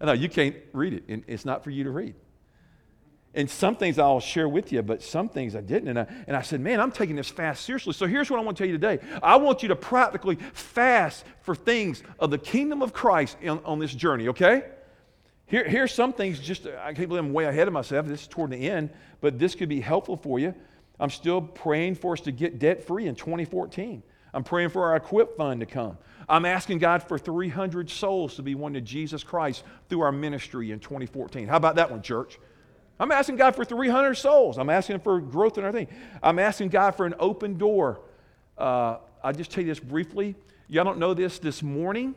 Know 0.00 0.12
you 0.12 0.28
can't 0.28 0.56
read 0.72 0.94
it, 0.94 1.04
and 1.08 1.24
it's 1.26 1.44
not 1.44 1.62
for 1.62 1.70
you 1.70 1.84
to 1.84 1.90
read. 1.90 2.14
And 3.32 3.48
some 3.48 3.76
things 3.76 3.98
I'll 3.98 4.18
share 4.18 4.48
with 4.48 4.72
you, 4.72 4.82
but 4.82 5.02
some 5.02 5.28
things 5.28 5.54
I 5.54 5.60
didn't. 5.60 5.88
And 5.88 6.00
I, 6.00 6.06
and 6.26 6.36
I 6.36 6.42
said, 6.42 6.60
man, 6.60 6.80
I'm 6.80 6.90
taking 6.90 7.14
this 7.14 7.28
fast 7.28 7.64
seriously. 7.64 7.92
So 7.92 8.06
here's 8.06 8.28
what 8.28 8.40
I 8.40 8.42
want 8.42 8.56
to 8.56 8.62
tell 8.64 8.68
you 8.68 8.76
today 8.76 8.98
I 9.22 9.36
want 9.36 9.62
you 9.62 9.68
to 9.68 9.76
practically 9.76 10.36
fast 10.52 11.24
for 11.42 11.54
things 11.54 12.02
of 12.18 12.30
the 12.30 12.38
kingdom 12.38 12.82
of 12.82 12.92
Christ 12.92 13.36
on, 13.46 13.60
on 13.64 13.78
this 13.78 13.94
journey, 13.94 14.28
okay? 14.28 14.64
Here, 15.46 15.68
here's 15.68 15.92
some 15.92 16.12
things 16.12 16.40
just, 16.40 16.66
I 16.66 16.92
can't 16.92 17.08
believe 17.08 17.24
I'm 17.24 17.32
way 17.32 17.44
ahead 17.44 17.68
of 17.68 17.74
myself. 17.74 18.06
This 18.06 18.22
is 18.22 18.28
toward 18.28 18.50
the 18.50 18.70
end, 18.70 18.90
but 19.20 19.38
this 19.38 19.54
could 19.54 19.68
be 19.68 19.80
helpful 19.80 20.16
for 20.16 20.38
you. 20.38 20.54
I'm 20.98 21.10
still 21.10 21.40
praying 21.40 21.96
for 21.96 22.12
us 22.12 22.20
to 22.22 22.32
get 22.32 22.58
debt 22.58 22.84
free 22.84 23.06
in 23.06 23.14
2014. 23.14 24.02
I'm 24.32 24.44
praying 24.44 24.70
for 24.70 24.86
our 24.86 24.96
equip 24.96 25.36
fund 25.36 25.60
to 25.60 25.66
come. 25.66 25.98
I'm 26.28 26.44
asking 26.44 26.78
God 26.78 27.02
for 27.02 27.18
300 27.18 27.90
souls 27.90 28.36
to 28.36 28.42
be 28.42 28.54
won 28.54 28.74
to 28.74 28.80
Jesus 28.80 29.24
Christ 29.24 29.64
through 29.88 30.02
our 30.02 30.12
ministry 30.12 30.70
in 30.70 30.78
2014. 30.78 31.48
How 31.48 31.56
about 31.56 31.76
that 31.76 31.90
one, 31.90 32.02
church? 32.02 32.38
I'm 33.00 33.10
asking 33.10 33.36
God 33.36 33.56
for 33.56 33.64
300 33.64 34.14
souls. 34.14 34.58
I'm 34.58 34.70
asking 34.70 35.00
for 35.00 35.20
growth 35.20 35.58
in 35.58 35.64
our 35.64 35.72
thing. 35.72 35.88
I'm 36.22 36.38
asking 36.38 36.68
God 36.68 36.92
for 36.92 37.06
an 37.06 37.14
open 37.18 37.58
door. 37.58 38.02
Uh, 38.58 38.98
I'll 39.24 39.32
just 39.32 39.50
tell 39.50 39.64
you 39.64 39.70
this 39.70 39.80
briefly. 39.80 40.36
Y'all 40.68 40.84
don't 40.84 40.98
know 40.98 41.14
this 41.14 41.38
this 41.38 41.62
morning. 41.62 42.14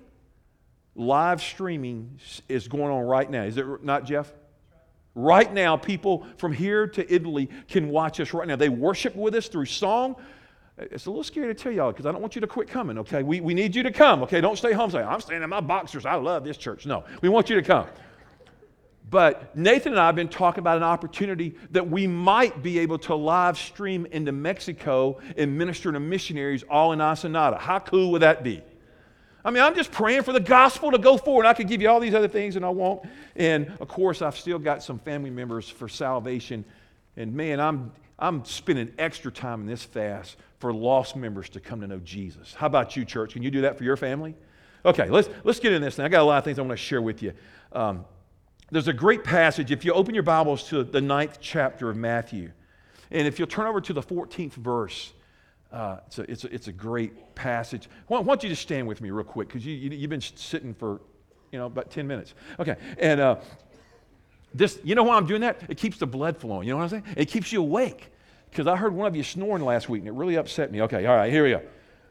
Live 0.95 1.41
streaming 1.41 2.19
is 2.47 2.67
going 2.67 2.91
on 2.91 3.03
right 3.03 3.29
now. 3.29 3.43
Is 3.43 3.57
it 3.57 3.65
not, 3.83 4.05
Jeff? 4.05 4.31
Right 5.15 5.51
now, 5.51 5.77
people 5.77 6.27
from 6.37 6.53
here 6.53 6.87
to 6.87 7.13
Italy 7.13 7.49
can 7.67 7.89
watch 7.89 8.19
us 8.19 8.33
right 8.33 8.47
now. 8.47 8.55
They 8.55 8.69
worship 8.69 9.15
with 9.15 9.33
us 9.35 9.47
through 9.47 9.65
song. 9.65 10.15
It's 10.77 11.05
a 11.05 11.09
little 11.09 11.23
scary 11.23 11.53
to 11.53 11.53
tell 11.53 11.71
y'all 11.71 11.91
because 11.91 12.05
I 12.05 12.11
don't 12.11 12.21
want 12.21 12.35
you 12.35 12.41
to 12.41 12.47
quit 12.47 12.67
coming, 12.67 12.97
okay? 12.99 13.21
We, 13.21 13.41
we 13.41 13.53
need 13.53 13.75
you 13.75 13.83
to 13.83 13.91
come, 13.91 14.23
okay? 14.23 14.41
Don't 14.41 14.57
stay 14.57 14.73
home 14.73 14.89
saying, 14.89 15.07
I'm 15.07 15.21
staying 15.21 15.43
in 15.43 15.49
my 15.49 15.61
boxers. 15.61 16.05
I 16.05 16.15
love 16.15 16.43
this 16.43 16.57
church. 16.57 16.85
No, 16.85 17.03
we 17.21 17.29
want 17.29 17.49
you 17.49 17.55
to 17.55 17.61
come. 17.61 17.87
But 19.09 19.55
Nathan 19.55 19.93
and 19.93 20.01
I 20.01 20.07
have 20.07 20.15
been 20.15 20.29
talking 20.29 20.59
about 20.59 20.77
an 20.77 20.83
opportunity 20.83 21.53
that 21.69 21.87
we 21.87 22.07
might 22.07 22.63
be 22.63 22.79
able 22.79 22.97
to 22.99 23.13
live 23.13 23.59
stream 23.59 24.07
into 24.07 24.31
Mexico 24.31 25.19
and 25.37 25.55
minister 25.55 25.91
to 25.91 25.99
missionaries 25.99 26.63
all 26.63 26.93
in 26.93 27.01
Ensenada. 27.01 27.57
How 27.59 27.77
cool 27.77 28.11
would 28.13 28.23
that 28.23 28.43
be? 28.43 28.63
I 29.45 29.51
mean, 29.51 29.61
I'm 29.61 29.75
just 29.75 29.91
praying 29.91 30.23
for 30.23 30.31
the 30.33 30.39
gospel 30.39 30.89
to 30.89 30.97
go 30.97 31.17
forward. 31.17 31.45
I 31.45 31.53
could 31.53 31.67
give 31.67 31.81
you 31.81 31.89
all 31.89 31.99
these 31.99 32.15
other 32.15 32.27
things 32.27 32.55
and 32.55 32.65
I 32.65 32.69
won't. 32.69 33.05
And 33.35 33.71
of 33.79 33.87
course, 33.89 34.23
I've 34.23 34.37
still 34.37 34.57
got 34.57 34.81
some 34.81 34.97
family 34.97 35.29
members 35.29 35.69
for 35.69 35.87
salvation. 35.87 36.65
And 37.15 37.33
man, 37.35 37.59
I'm, 37.59 37.91
I'm 38.23 38.45
spending 38.45 38.93
extra 38.97 39.29
time 39.29 39.59
in 39.61 39.67
this 39.67 39.83
fast 39.83 40.37
for 40.59 40.73
lost 40.73 41.17
members 41.17 41.49
to 41.49 41.59
come 41.59 41.81
to 41.81 41.87
know 41.87 41.99
Jesus. 41.99 42.53
How 42.53 42.67
about 42.67 42.95
you, 42.95 43.03
church? 43.03 43.33
Can 43.33 43.43
you 43.43 43.51
do 43.51 43.61
that 43.61 43.77
for 43.77 43.83
your 43.83 43.97
family? 43.97 44.33
Okay, 44.85 45.09
let's, 45.09 45.27
let's 45.43 45.59
get 45.59 45.73
in 45.73 45.81
this 45.81 45.97
thing. 45.97 46.05
I 46.05 46.07
got 46.07 46.21
a 46.21 46.23
lot 46.23 46.37
of 46.37 46.45
things 46.45 46.57
I 46.57 46.61
want 46.61 46.71
to 46.71 46.77
share 46.77 47.01
with 47.01 47.21
you. 47.21 47.33
Um, 47.73 48.05
there's 48.71 48.87
a 48.87 48.93
great 48.93 49.25
passage. 49.25 49.71
If 49.71 49.83
you 49.83 49.91
open 49.91 50.13
your 50.13 50.23
Bibles 50.23 50.69
to 50.69 50.85
the 50.85 51.01
ninth 51.01 51.39
chapter 51.41 51.89
of 51.89 51.97
Matthew, 51.97 52.53
and 53.11 53.27
if 53.27 53.39
you'll 53.39 53.47
turn 53.49 53.67
over 53.67 53.81
to 53.81 53.91
the 53.91 54.01
14th 54.01 54.53
verse, 54.53 55.11
uh, 55.73 55.97
it's, 56.07 56.19
a, 56.19 56.31
it's, 56.31 56.43
a, 56.45 56.55
it's 56.55 56.67
a 56.69 56.71
great 56.71 57.35
passage. 57.35 57.89
Want, 58.07 58.23
I 58.23 58.25
want, 58.25 58.41
you 58.41 58.47
to 58.47 58.55
stand 58.55 58.87
with 58.87 59.01
me 59.01 59.11
real 59.11 59.25
quick 59.25 59.49
because 59.49 59.65
you, 59.65 59.73
you, 59.73 59.89
you've 59.89 60.09
been 60.09 60.21
sitting 60.21 60.73
for 60.73 61.01
you 61.51 61.59
know, 61.59 61.65
about 61.65 61.91
10 61.91 62.07
minutes. 62.07 62.35
Okay. 62.57 62.77
And 62.99 63.19
uh, 63.19 63.35
this, 64.53 64.79
you 64.81 64.95
know 64.95 65.03
why 65.03 65.17
I'm 65.17 65.25
doing 65.25 65.41
that? 65.41 65.61
It 65.67 65.77
keeps 65.77 65.97
the 65.97 66.07
blood 66.07 66.37
flowing. 66.37 66.65
You 66.65 66.73
know 66.73 66.77
what 66.77 66.83
I'm 66.83 66.89
saying? 66.89 67.03
It 67.17 67.25
keeps 67.25 67.51
you 67.51 67.59
awake. 67.59 68.11
Because 68.53 68.67
I 68.67 68.75
heard 68.75 68.93
one 68.93 69.07
of 69.07 69.15
you 69.15 69.23
snoring 69.23 69.65
last 69.65 69.89
week 69.89 70.01
and 70.01 70.07
it 70.07 70.13
really 70.13 70.35
upset 70.35 70.71
me. 70.71 70.83
Okay, 70.83 71.07
all 71.07 71.15
right, 71.15 71.31
here 71.31 71.43
we 71.43 71.49
go. 71.49 71.61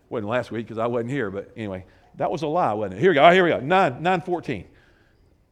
Wasn't 0.08 0.28
last 0.28 0.50
week 0.50 0.66
because 0.66 0.78
I 0.78 0.86
wasn't 0.86 1.10
here, 1.10 1.30
but 1.30 1.52
anyway, 1.56 1.84
that 2.16 2.32
was 2.32 2.42
a 2.42 2.48
lie, 2.48 2.72
wasn't 2.72 2.98
it? 2.98 3.00
Here 3.00 3.12
we 3.12 3.14
go. 3.14 3.24
Oh, 3.24 3.30
here 3.30 3.44
we 3.44 3.50
go. 3.50 3.60
9, 3.60 3.68
914. 3.68 4.66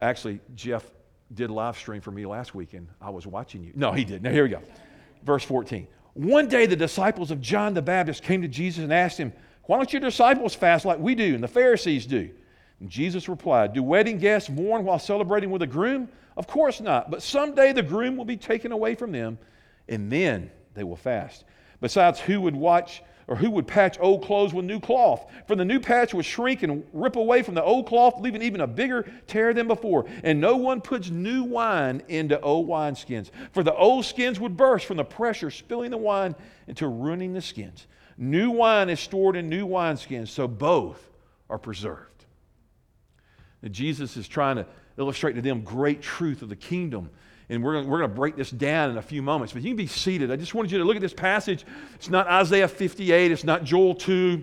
Actually, 0.02 0.40
Jeff 0.56 0.84
did 1.32 1.48
live 1.48 1.78
stream 1.78 2.00
for 2.00 2.10
me 2.10 2.26
last 2.26 2.56
week 2.56 2.74
and 2.74 2.88
I 3.00 3.10
was 3.10 3.24
watching 3.24 3.62
you. 3.62 3.72
No, 3.76 3.92
he 3.92 4.04
did. 4.04 4.20
Now, 4.20 4.32
here 4.32 4.42
we 4.42 4.48
go. 4.48 4.62
Verse 5.22 5.44
14. 5.44 5.86
One 6.14 6.48
day 6.48 6.66
the 6.66 6.74
disciples 6.74 7.30
of 7.30 7.40
John 7.40 7.72
the 7.72 7.82
Baptist 7.82 8.24
came 8.24 8.42
to 8.42 8.48
Jesus 8.48 8.82
and 8.82 8.92
asked 8.92 9.16
him, 9.16 9.32
Why 9.64 9.76
don't 9.76 9.92
your 9.92 10.00
disciples 10.00 10.56
fast 10.56 10.84
like 10.84 10.98
we 10.98 11.14
do 11.14 11.34
and 11.34 11.42
the 11.42 11.48
Pharisees 11.48 12.04
do? 12.04 12.30
And 12.80 12.90
Jesus 12.90 13.28
replied, 13.28 13.74
Do 13.74 13.84
wedding 13.84 14.18
guests 14.18 14.50
mourn 14.50 14.84
while 14.84 14.98
celebrating 14.98 15.50
with 15.50 15.62
a 15.62 15.68
groom? 15.68 16.08
Of 16.36 16.48
course 16.48 16.80
not. 16.80 17.12
But 17.12 17.22
someday 17.22 17.72
the 17.72 17.82
groom 17.82 18.16
will 18.16 18.24
be 18.24 18.36
taken 18.36 18.72
away 18.72 18.96
from 18.96 19.12
them, 19.12 19.38
and 19.88 20.10
then 20.10 20.50
they 20.74 20.84
will 20.84 20.96
fast. 20.96 21.44
Besides, 21.80 22.20
who 22.20 22.40
would 22.42 22.56
watch 22.56 23.02
or 23.26 23.36
who 23.36 23.50
would 23.50 23.66
patch 23.66 23.96
old 24.00 24.24
clothes 24.24 24.52
with 24.52 24.64
new 24.64 24.80
cloth? 24.80 25.30
For 25.46 25.54
the 25.54 25.64
new 25.64 25.78
patch 25.78 26.12
would 26.12 26.24
shrink 26.24 26.62
and 26.62 26.84
rip 26.92 27.16
away 27.16 27.42
from 27.42 27.54
the 27.54 27.62
old 27.62 27.86
cloth, 27.86 28.20
leaving 28.20 28.42
even 28.42 28.60
a 28.60 28.66
bigger 28.66 29.10
tear 29.26 29.54
than 29.54 29.68
before. 29.68 30.06
And 30.24 30.40
no 30.40 30.56
one 30.56 30.80
puts 30.80 31.10
new 31.10 31.44
wine 31.44 32.02
into 32.08 32.40
old 32.40 32.68
wineskins, 32.68 33.30
for 33.52 33.62
the 33.62 33.74
old 33.74 34.04
skins 34.04 34.40
would 34.40 34.56
burst 34.56 34.86
from 34.86 34.96
the 34.96 35.04
pressure, 35.04 35.50
spilling 35.50 35.92
the 35.92 35.96
wine 35.96 36.34
into 36.66 36.88
ruining 36.88 37.32
the 37.32 37.40
skins. 37.40 37.86
New 38.18 38.50
wine 38.50 38.90
is 38.90 39.00
stored 39.00 39.36
in 39.36 39.48
new 39.48 39.66
wineskins, 39.66 40.28
so 40.28 40.46
both 40.46 41.10
are 41.48 41.58
preserved. 41.58 42.26
Now, 43.62 43.68
Jesus 43.68 44.16
is 44.16 44.28
trying 44.28 44.56
to 44.56 44.66
illustrate 44.98 45.34
to 45.34 45.42
them 45.42 45.62
great 45.62 46.02
truth 46.02 46.42
of 46.42 46.48
the 46.48 46.56
kingdom. 46.56 47.10
And 47.50 47.62
we're, 47.62 47.82
we're 47.82 47.98
going 47.98 48.10
to 48.10 48.16
break 48.16 48.36
this 48.36 48.50
down 48.50 48.90
in 48.90 48.96
a 48.96 49.02
few 49.02 49.20
moments. 49.20 49.52
But 49.52 49.62
you 49.62 49.70
can 49.70 49.76
be 49.76 49.86
seated. 49.86 50.30
I 50.30 50.36
just 50.36 50.54
wanted 50.54 50.70
you 50.70 50.78
to 50.78 50.84
look 50.84 50.96
at 50.96 51.02
this 51.02 51.12
passage. 51.12 51.66
It's 51.96 52.08
not 52.08 52.26
Isaiah 52.28 52.68
58, 52.68 53.32
it's 53.32 53.44
not 53.44 53.64
Joel 53.64 53.96
2, 53.96 54.42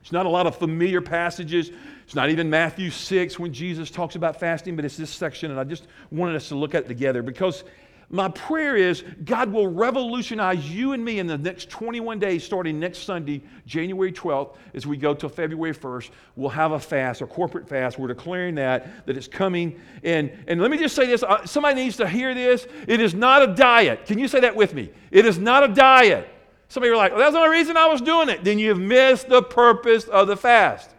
it's 0.00 0.10
not 0.10 0.26
a 0.26 0.28
lot 0.28 0.46
of 0.46 0.56
familiar 0.56 1.00
passages. 1.00 1.70
It's 2.04 2.14
not 2.16 2.30
even 2.30 2.50
Matthew 2.50 2.90
6 2.90 3.38
when 3.38 3.52
Jesus 3.52 3.88
talks 3.90 4.16
about 4.16 4.40
fasting, 4.40 4.74
but 4.74 4.84
it's 4.84 4.96
this 4.96 5.10
section. 5.10 5.52
And 5.52 5.60
I 5.60 5.64
just 5.64 5.86
wanted 6.10 6.34
us 6.34 6.48
to 6.48 6.56
look 6.56 6.74
at 6.74 6.84
it 6.84 6.88
together 6.88 7.22
because 7.22 7.62
my 8.12 8.28
prayer 8.28 8.76
is 8.76 9.04
God 9.24 9.52
will 9.52 9.68
revolutionize 9.68 10.68
you 10.68 10.92
and 10.92 11.04
me 11.04 11.20
in 11.20 11.28
the 11.28 11.38
next 11.38 11.70
21 11.70 12.18
days, 12.18 12.42
starting 12.42 12.80
next 12.80 13.04
Sunday, 13.04 13.40
January 13.66 14.12
12th, 14.12 14.56
as 14.74 14.84
we 14.84 14.96
go 14.96 15.14
till 15.14 15.28
February 15.28 15.72
1st. 15.72 16.10
We'll 16.34 16.50
have 16.50 16.72
a 16.72 16.80
fast, 16.80 17.20
a 17.20 17.26
corporate 17.26 17.68
fast. 17.68 18.00
We're 18.00 18.08
declaring 18.08 18.56
that, 18.56 19.06
that 19.06 19.16
it's 19.16 19.28
coming. 19.28 19.80
And, 20.02 20.32
and 20.48 20.60
let 20.60 20.72
me 20.72 20.78
just 20.78 20.96
say 20.96 21.06
this 21.06 21.22
uh, 21.22 21.46
somebody 21.46 21.82
needs 21.82 21.96
to 21.98 22.08
hear 22.08 22.34
this. 22.34 22.66
It 22.88 23.00
is 23.00 23.14
not 23.14 23.48
a 23.48 23.54
diet. 23.54 24.06
Can 24.06 24.18
you 24.18 24.26
say 24.26 24.40
that 24.40 24.56
with 24.56 24.74
me? 24.74 24.90
It 25.12 25.24
is 25.24 25.38
not 25.38 25.62
a 25.62 25.68
diet. 25.72 26.28
Some 26.68 26.82
of 26.82 26.88
you 26.88 26.94
are 26.94 26.96
like, 26.96 27.12
well, 27.12 27.20
that's 27.20 27.34
the 27.34 27.38
only 27.38 27.56
reason 27.56 27.76
I 27.76 27.86
was 27.86 28.00
doing 28.00 28.28
it. 28.28 28.42
Then 28.42 28.58
you've 28.58 28.80
missed 28.80 29.28
the 29.28 29.42
purpose 29.42 30.04
of 30.04 30.26
the 30.26 30.36
fast. 30.36 30.90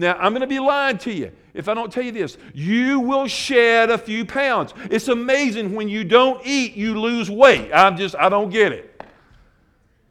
Now, 0.00 0.16
I'm 0.18 0.32
going 0.32 0.40
to 0.40 0.46
be 0.46 0.58
lying 0.58 0.96
to 0.98 1.12
you 1.12 1.30
if 1.52 1.68
I 1.68 1.74
don't 1.74 1.92
tell 1.92 2.02
you 2.02 2.10
this. 2.10 2.38
You 2.54 3.00
will 3.00 3.26
shed 3.26 3.90
a 3.90 3.98
few 3.98 4.24
pounds. 4.24 4.72
It's 4.90 5.08
amazing 5.08 5.74
when 5.74 5.90
you 5.90 6.04
don't 6.04 6.40
eat, 6.46 6.72
you 6.72 6.98
lose 6.98 7.30
weight. 7.30 7.70
I'm 7.70 7.98
just, 7.98 8.16
I 8.16 8.30
don't 8.30 8.48
get 8.48 8.72
it. 8.72 9.02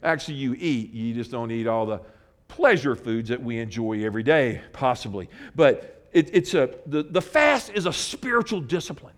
Actually, 0.00 0.34
you 0.34 0.54
eat, 0.54 0.92
you 0.92 1.12
just 1.12 1.32
don't 1.32 1.50
eat 1.50 1.66
all 1.66 1.86
the 1.86 2.00
pleasure 2.46 2.94
foods 2.94 3.30
that 3.30 3.42
we 3.42 3.58
enjoy 3.58 4.04
every 4.04 4.22
day, 4.22 4.60
possibly. 4.72 5.28
But 5.56 6.06
it, 6.12 6.32
it's 6.32 6.54
a, 6.54 6.70
the, 6.86 7.02
the 7.02 7.20
fast 7.20 7.72
is 7.74 7.86
a 7.86 7.92
spiritual 7.92 8.60
discipline. 8.60 9.14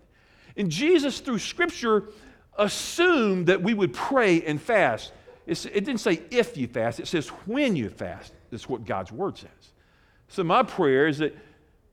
And 0.57 0.71
Jesus, 0.71 1.19
through 1.19 1.39
Scripture, 1.39 2.09
assumed 2.57 3.45
that 3.45 3.61
we 3.61 3.75
would 3.75 3.93
pray 3.93 4.41
and 4.41 4.59
fast. 4.59 5.11
It's, 5.45 5.65
it 5.65 5.85
didn't 5.85 5.99
say 5.99 6.23
if 6.31 6.57
you 6.57 6.67
fast, 6.67 6.99
it 6.99 7.07
says 7.07 7.27
when 7.45 7.75
you 7.75 7.89
fast. 7.89 8.33
That's 8.49 8.67
what 8.67 8.85
God's 8.85 9.11
Word 9.11 9.37
says. 9.37 9.72
So, 10.33 10.43
my 10.43 10.63
prayer 10.63 11.05
is 11.05 11.19
that 11.19 11.37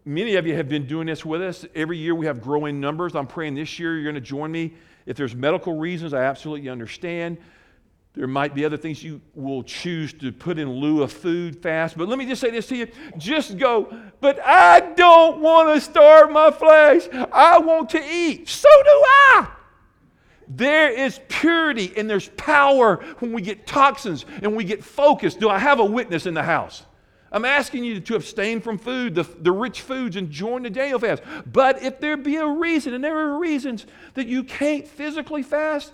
many 0.06 0.36
of 0.36 0.46
you 0.46 0.56
have 0.56 0.66
been 0.66 0.86
doing 0.86 1.06
this 1.06 1.26
with 1.26 1.42
us. 1.42 1.66
Every 1.74 1.98
year 1.98 2.14
we 2.14 2.24
have 2.24 2.40
growing 2.40 2.80
numbers. 2.80 3.14
I'm 3.14 3.26
praying 3.26 3.54
this 3.54 3.78
year 3.78 3.92
you're 3.96 4.02
going 4.02 4.14
to 4.14 4.20
join 4.22 4.50
me. 4.50 4.72
If 5.04 5.18
there's 5.18 5.34
medical 5.34 5.76
reasons, 5.76 6.14
I 6.14 6.22
absolutely 6.22 6.70
understand. 6.70 7.36
There 8.14 8.26
might 8.26 8.54
be 8.54 8.64
other 8.64 8.78
things 8.78 9.04
you 9.04 9.20
will 9.34 9.62
choose 9.62 10.14
to 10.14 10.32
put 10.32 10.58
in 10.58 10.70
lieu 10.70 11.02
of 11.02 11.12
food 11.12 11.62
fast. 11.62 11.98
But 11.98 12.08
let 12.08 12.18
me 12.18 12.24
just 12.24 12.40
say 12.40 12.50
this 12.50 12.66
to 12.68 12.76
you 12.76 12.88
just 13.18 13.58
go, 13.58 13.94
but 14.22 14.40
I 14.42 14.94
don't 14.94 15.42
want 15.42 15.74
to 15.74 15.78
starve 15.78 16.30
my 16.30 16.50
flesh. 16.50 17.08
I 17.30 17.58
want 17.58 17.90
to 17.90 18.02
eat. 18.02 18.48
So 18.48 18.70
do 18.70 18.90
I. 18.90 19.48
There 20.48 20.90
is 20.90 21.20
purity 21.28 21.92
and 21.94 22.08
there's 22.08 22.30
power 22.30 23.04
when 23.18 23.34
we 23.34 23.42
get 23.42 23.66
toxins 23.66 24.24
and 24.40 24.56
we 24.56 24.64
get 24.64 24.82
focused. 24.82 25.40
Do 25.40 25.50
I 25.50 25.58
have 25.58 25.78
a 25.78 25.84
witness 25.84 26.24
in 26.24 26.32
the 26.32 26.42
house? 26.42 26.86
I'm 27.32 27.44
asking 27.44 27.84
you 27.84 28.00
to 28.00 28.16
abstain 28.16 28.60
from 28.60 28.76
food, 28.76 29.14
the, 29.14 29.22
the 29.22 29.52
rich 29.52 29.82
foods, 29.82 30.16
and 30.16 30.30
join 30.30 30.62
the 30.62 30.70
Daniel 30.70 30.98
fast. 30.98 31.22
But 31.46 31.82
if 31.82 32.00
there 32.00 32.16
be 32.16 32.36
a 32.36 32.46
reason, 32.46 32.94
and 32.94 33.04
there 33.04 33.18
are 33.18 33.38
reasons 33.38 33.86
that 34.14 34.26
you 34.26 34.42
can't 34.42 34.86
physically 34.86 35.42
fast, 35.42 35.92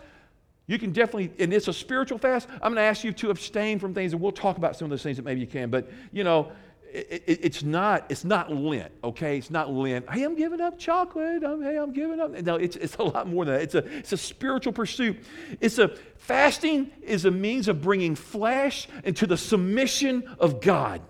you 0.67 0.79
can 0.79 0.93
definitely, 0.93 1.31
and 1.39 1.53
it's 1.53 1.69
a 1.69 1.73
spiritual 1.73 2.19
fast, 2.19 2.49
I'm 2.55 2.73
going 2.73 2.77
to 2.77 2.81
ask 2.83 3.05
you 3.05 3.13
to 3.13 3.31
abstain 3.31 3.79
from 3.79 3.95
things, 3.95 4.13
and 4.13 4.21
we'll 4.21 4.33
talk 4.33 4.57
about 4.57 4.77
some 4.77 4.87
of 4.87 4.91
those 4.91 5.03
things 5.03 5.17
that 5.19 5.25
maybe 5.25 5.41
you 5.41 5.47
can. 5.47 5.71
But, 5.71 5.91
you 6.11 6.25
know, 6.25 6.53
it, 6.91 7.23
it, 7.27 7.41
it's 7.43 7.63
not 7.63 8.07
it's 8.09 8.25
not 8.25 8.51
Lent, 8.53 8.91
okay? 9.05 9.37
It's 9.37 9.51
not 9.51 9.71
Lent. 9.71 10.09
Hey, 10.11 10.23
I'm 10.23 10.35
giving 10.35 10.61
up 10.61 10.79
chocolate. 10.79 11.45
I'm, 11.45 11.63
hey, 11.63 11.77
I'm 11.77 11.93
giving 11.93 12.19
up. 12.19 12.31
No, 12.31 12.57
it's, 12.57 12.77
it's 12.77 12.97
a 12.97 13.03
lot 13.03 13.29
more 13.29 13.45
than 13.45 13.55
that. 13.55 13.63
It's 13.63 13.75
a, 13.75 13.99
it's 13.99 14.13
a 14.13 14.17
spiritual 14.17 14.73
pursuit. 14.73 15.19
It's 15.61 15.79
a 15.79 15.89
fasting 16.17 16.91
is 17.03 17.27
a 17.27 17.31
means 17.31 17.69
of 17.69 17.83
bringing 17.83 18.15
flesh 18.15 18.89
into 19.05 19.27
the 19.27 19.37
submission 19.37 20.25
of 20.41 20.61
God. 20.61 21.03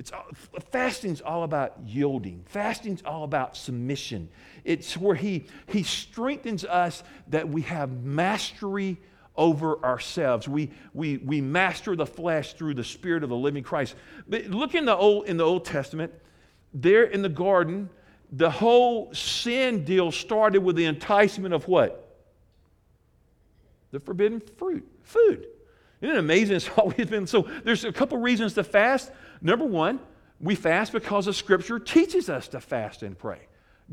It's 0.00 0.12
all, 0.12 0.24
fasting's 0.70 1.20
all 1.20 1.42
about 1.42 1.74
yielding. 1.84 2.42
Fasting's 2.46 3.02
all 3.04 3.22
about 3.22 3.54
submission. 3.54 4.30
It's 4.64 4.96
where 4.96 5.14
he, 5.14 5.44
he 5.66 5.82
strengthens 5.82 6.64
us 6.64 7.02
that 7.28 7.50
we 7.50 7.60
have 7.62 8.02
mastery 8.02 8.98
over 9.36 9.78
ourselves. 9.84 10.48
We, 10.48 10.70
we, 10.94 11.18
we 11.18 11.42
master 11.42 11.96
the 11.96 12.06
flesh 12.06 12.54
through 12.54 12.74
the 12.74 12.84
Spirit 12.84 13.22
of 13.22 13.28
the 13.28 13.36
living 13.36 13.62
Christ. 13.62 13.94
But 14.26 14.46
look 14.46 14.74
in 14.74 14.86
the 14.86 14.96
Old, 14.96 15.26
in 15.26 15.36
the 15.36 15.44
Old 15.44 15.66
Testament, 15.66 16.14
there 16.72 17.04
in 17.04 17.20
the 17.20 17.28
garden, 17.28 17.90
the 18.32 18.50
whole 18.50 19.12
sin 19.12 19.84
deal 19.84 20.12
started 20.12 20.64
with 20.64 20.76
the 20.76 20.86
enticement 20.86 21.52
of 21.52 21.68
what? 21.68 22.24
The 23.90 24.00
forbidden 24.00 24.40
fruit, 24.40 24.90
food. 25.02 25.46
Isn't 26.00 26.16
it 26.16 26.18
amazing? 26.18 26.56
It's 26.60 26.68
always 26.76 27.06
been 27.06 27.26
so. 27.26 27.48
There's 27.64 27.84
a 27.84 27.92
couple 27.92 28.18
reasons 28.18 28.54
to 28.54 28.64
fast. 28.64 29.10
Number 29.40 29.64
one, 29.64 30.00
we 30.40 30.54
fast 30.54 30.92
because 30.92 31.26
the 31.26 31.34
Scripture 31.34 31.78
teaches 31.78 32.28
us 32.30 32.48
to 32.48 32.60
fast 32.60 33.02
and 33.02 33.18
pray. 33.18 33.40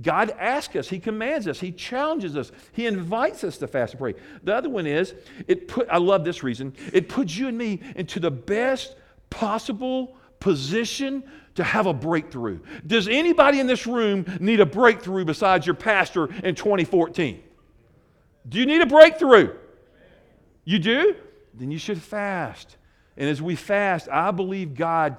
God 0.02 0.30
asks 0.40 0.76
us, 0.76 0.88
He 0.88 1.00
commands 1.00 1.48
us, 1.48 1.60
He 1.60 1.72
challenges 1.72 2.38
us, 2.38 2.52
He 2.72 2.86
invites 2.86 3.44
us 3.44 3.58
to 3.58 3.68
fast 3.68 3.94
and 3.94 4.00
pray. 4.00 4.14
The 4.44 4.56
other 4.56 4.70
one 4.70 4.86
is, 4.86 5.16
it 5.48 5.68
put, 5.68 5.88
I 5.90 5.98
love 5.98 6.24
this 6.24 6.44
reason, 6.44 6.74
it 6.94 7.10
puts 7.10 7.36
you 7.36 7.48
and 7.48 7.58
me 7.58 7.82
into 7.96 8.20
the 8.20 8.32
best 8.32 8.96
possible 9.30 10.16
position 10.40 11.24
to 11.56 11.64
have 11.64 11.88
a 11.88 11.94
breakthrough. 11.94 12.60
Does 12.86 13.08
anybody 13.08 13.60
in 13.60 13.66
this 13.66 13.88
room 13.88 14.26
need 14.40 14.60
a 14.60 14.66
breakthrough 14.66 15.26
besides 15.26 15.66
your 15.66 15.76
pastor 15.76 16.26
in 16.44 16.54
2014? 16.54 17.42
Do 18.48 18.60
you 18.60 18.68
need 18.68 18.82
a 18.82 18.86
breakthrough? 18.86 19.56
You 20.64 20.78
do? 20.78 21.16
Then 21.58 21.72
you 21.72 21.78
should 21.78 22.02
fast. 22.02 22.78
And 23.16 23.30
as 23.30 23.42
we 23.42 23.56
fast, 23.56 24.08
I 24.10 24.32
believe 24.32 24.76
God 24.76 25.18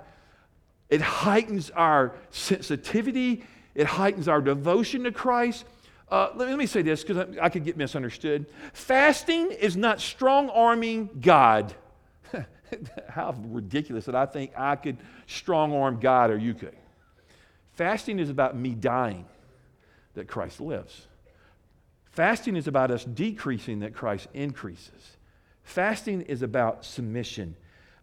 it 0.89 1.01
heightens 1.01 1.71
our 1.71 2.15
sensitivity, 2.31 3.45
it 3.75 3.87
heightens 3.87 4.27
our 4.29 4.41
devotion 4.41 5.05
to 5.05 5.13
Christ. 5.13 5.65
Uh, 6.11 6.31
let, 6.35 6.57
me 6.57 6.65
say 6.65 6.81
this 6.81 7.05
because 7.05 7.37
I, 7.39 7.45
I, 7.45 7.49
could 7.51 7.65
get 7.65 7.77
misunderstood. 7.77 8.47
Fasting 8.73 9.51
is 9.51 9.77
not 9.77 10.01
strong 10.01 10.49
arming 10.49 11.11
God. 11.21 11.75
How 13.11 13.35
ridiculous 13.49 14.07
that 14.07 14.15
I 14.15 14.25
think 14.25 14.53
I 14.57 14.77
could 14.77 14.97
strong 15.27 15.75
arm 15.75 16.01
God 16.01 16.31
or 16.31 16.39
you 16.39 16.55
could. 16.55 16.75
Fasting 17.75 18.19
is 18.19 18.31
about 18.31 18.57
me 18.57 18.71
dying 18.71 19.27
that 20.15 20.29
Christ 20.29 20.63
lives. 20.63 21.07
Fasting 22.07 22.57
is 22.57 22.67
about 22.67 22.91
us 22.91 23.05
decreasing 23.05 23.81
that 23.81 23.93
Christ 23.93 24.29
increases. 24.33 25.18
Fasting 25.69 26.23
is 26.23 26.41
about 26.41 26.83
submission. 26.83 27.55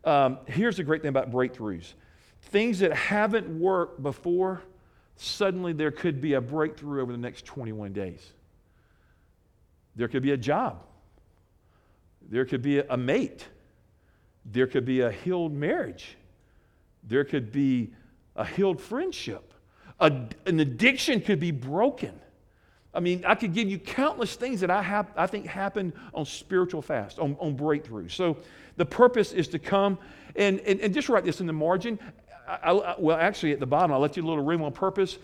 Um, 0.03 0.37
here's 0.45 0.77
the 0.77 0.83
great 0.83 1.01
thing 1.01 1.09
about 1.09 1.31
breakthroughs 1.31 1.93
things 2.43 2.77
that 2.77 2.93
haven't 2.93 3.47
worked 3.59 4.03
before, 4.03 4.61
suddenly 5.15 5.73
there 5.73 5.89
could 5.89 6.21
be 6.21 6.33
a 6.33 6.41
breakthrough 6.41 7.01
over 7.01 7.11
the 7.11 7.17
next 7.17 7.43
21 7.45 7.91
days. 7.91 8.33
There 9.95 10.07
could 10.07 10.21
be 10.21 10.33
a 10.33 10.37
job. 10.37 10.83
There 12.29 12.45
could 12.45 12.61
be 12.61 12.81
a 12.81 12.95
mate. 12.95 13.47
There 14.45 14.67
could 14.67 14.85
be 14.85 15.01
a 15.01 15.11
healed 15.11 15.51
marriage. 15.51 16.17
There 17.03 17.23
could 17.23 17.51
be 17.51 17.93
a 18.35 18.45
healed 18.45 18.79
friendship. 18.79 19.55
A, 19.99 20.11
an 20.45 20.59
addiction 20.59 21.19
could 21.19 21.39
be 21.39 21.49
broken. 21.49 22.13
I 22.95 23.01
mean, 23.01 23.25
I 23.25 23.35
could 23.35 23.53
give 23.53 23.69
you 23.69 23.77
countless 23.77 24.35
things 24.35 24.61
that 24.61 24.71
I, 24.71 24.81
have, 24.81 25.11
I 25.17 25.27
think 25.27 25.45
happen 25.45 25.93
on 26.13 26.25
spiritual 26.25 26.81
fast, 26.81 27.19
on, 27.19 27.35
on 27.39 27.55
breakthrough. 27.55 28.07
So 28.07 28.37
the 28.77 28.85
purpose 28.85 29.33
is 29.33 29.49
to 29.49 29.59
come 29.59 29.97
and, 30.35 30.59
and, 30.61 30.79
and 30.79 30.93
just 30.93 31.09
write 31.09 31.25
this 31.25 31.41
in 31.41 31.47
the 31.47 31.53
margin. 31.53 31.99
I, 32.47 32.71
I, 32.71 32.95
well, 32.97 33.17
actually, 33.17 33.51
at 33.51 33.59
the 33.59 33.65
bottom, 33.65 33.91
I'll 33.91 33.99
let 33.99 34.15
you 34.15 34.23
a 34.23 34.27
little 34.27 34.43
room 34.43 34.63
on 34.63 34.71
purpose. 34.71 35.17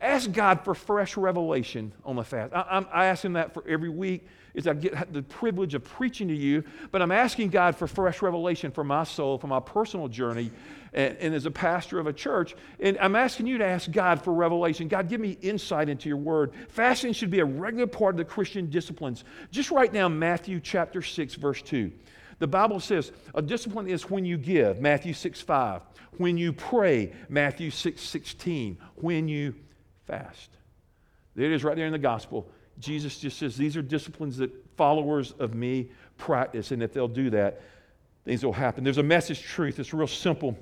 Ask 0.00 0.32
God 0.32 0.64
for 0.64 0.74
fresh 0.74 1.16
revelation 1.16 1.92
on 2.04 2.16
the 2.16 2.24
fast. 2.24 2.52
I, 2.52 2.84
I 2.92 3.06
ask 3.06 3.24
Him 3.24 3.34
that 3.34 3.54
for 3.54 3.62
every 3.68 3.88
week 3.88 4.26
is 4.54 4.66
I 4.66 4.74
get 4.74 5.12
the 5.12 5.22
privilege 5.22 5.74
of 5.74 5.84
preaching 5.84 6.28
to 6.28 6.34
you, 6.34 6.64
but 6.90 7.00
I'm 7.00 7.12
asking 7.12 7.50
God 7.50 7.76
for 7.76 7.86
fresh 7.86 8.22
revelation 8.22 8.70
for 8.70 8.84
my 8.84 9.04
soul, 9.04 9.38
for 9.38 9.46
my 9.46 9.60
personal 9.60 10.08
journey, 10.08 10.50
and, 10.92 11.16
and, 11.18 11.34
as 11.34 11.46
a 11.46 11.50
pastor 11.50 11.98
of 11.98 12.06
a 12.06 12.12
church. 12.12 12.54
And 12.78 12.98
I'm 12.98 13.16
asking 13.16 13.46
you 13.46 13.58
to 13.58 13.64
ask 13.64 13.90
God 13.90 14.22
for 14.22 14.32
revelation. 14.34 14.88
God, 14.88 15.08
give 15.08 15.20
me 15.20 15.38
insight 15.40 15.88
into 15.88 16.08
your 16.08 16.18
word. 16.18 16.52
Fasting 16.68 17.14
should 17.14 17.30
be 17.30 17.40
a 17.40 17.44
regular 17.44 17.86
part 17.86 18.14
of 18.14 18.18
the 18.18 18.24
Christian 18.24 18.68
disciplines. 18.68 19.24
Just 19.50 19.70
write 19.70 19.92
down 19.92 20.18
Matthew 20.18 20.60
chapter 20.60 21.00
6, 21.00 21.34
verse 21.36 21.62
2. 21.62 21.90
The 22.38 22.46
Bible 22.46 22.80
says 22.80 23.12
a 23.34 23.40
discipline 23.40 23.88
is 23.88 24.10
when 24.10 24.24
you 24.24 24.36
give, 24.36 24.80
Matthew 24.80 25.14
6, 25.14 25.40
5. 25.40 25.82
When 26.18 26.36
you 26.36 26.52
pray, 26.52 27.12
Matthew 27.28 27.70
6, 27.70 28.00
16. 28.00 28.78
When 28.96 29.28
you 29.28 29.54
fast. 30.04 30.50
There 31.34 31.46
it 31.46 31.52
is 31.52 31.64
right 31.64 31.76
there 31.76 31.86
in 31.86 31.92
the 31.92 31.98
gospel. 31.98 32.50
Jesus 32.78 33.18
just 33.18 33.38
says 33.38 33.56
these 33.56 33.76
are 33.76 33.82
disciplines 33.82 34.36
that 34.38 34.50
followers 34.76 35.32
of 35.38 35.54
me 35.54 35.90
practice, 36.16 36.70
and 36.70 36.82
if 36.82 36.92
they'll 36.92 37.08
do 37.08 37.30
that, 37.30 37.60
things 38.24 38.44
will 38.44 38.52
happen. 38.52 38.84
There's 38.84 38.98
a 38.98 39.02
message 39.02 39.42
truth. 39.42 39.78
It's 39.78 39.92
real 39.92 40.06
simple. 40.06 40.58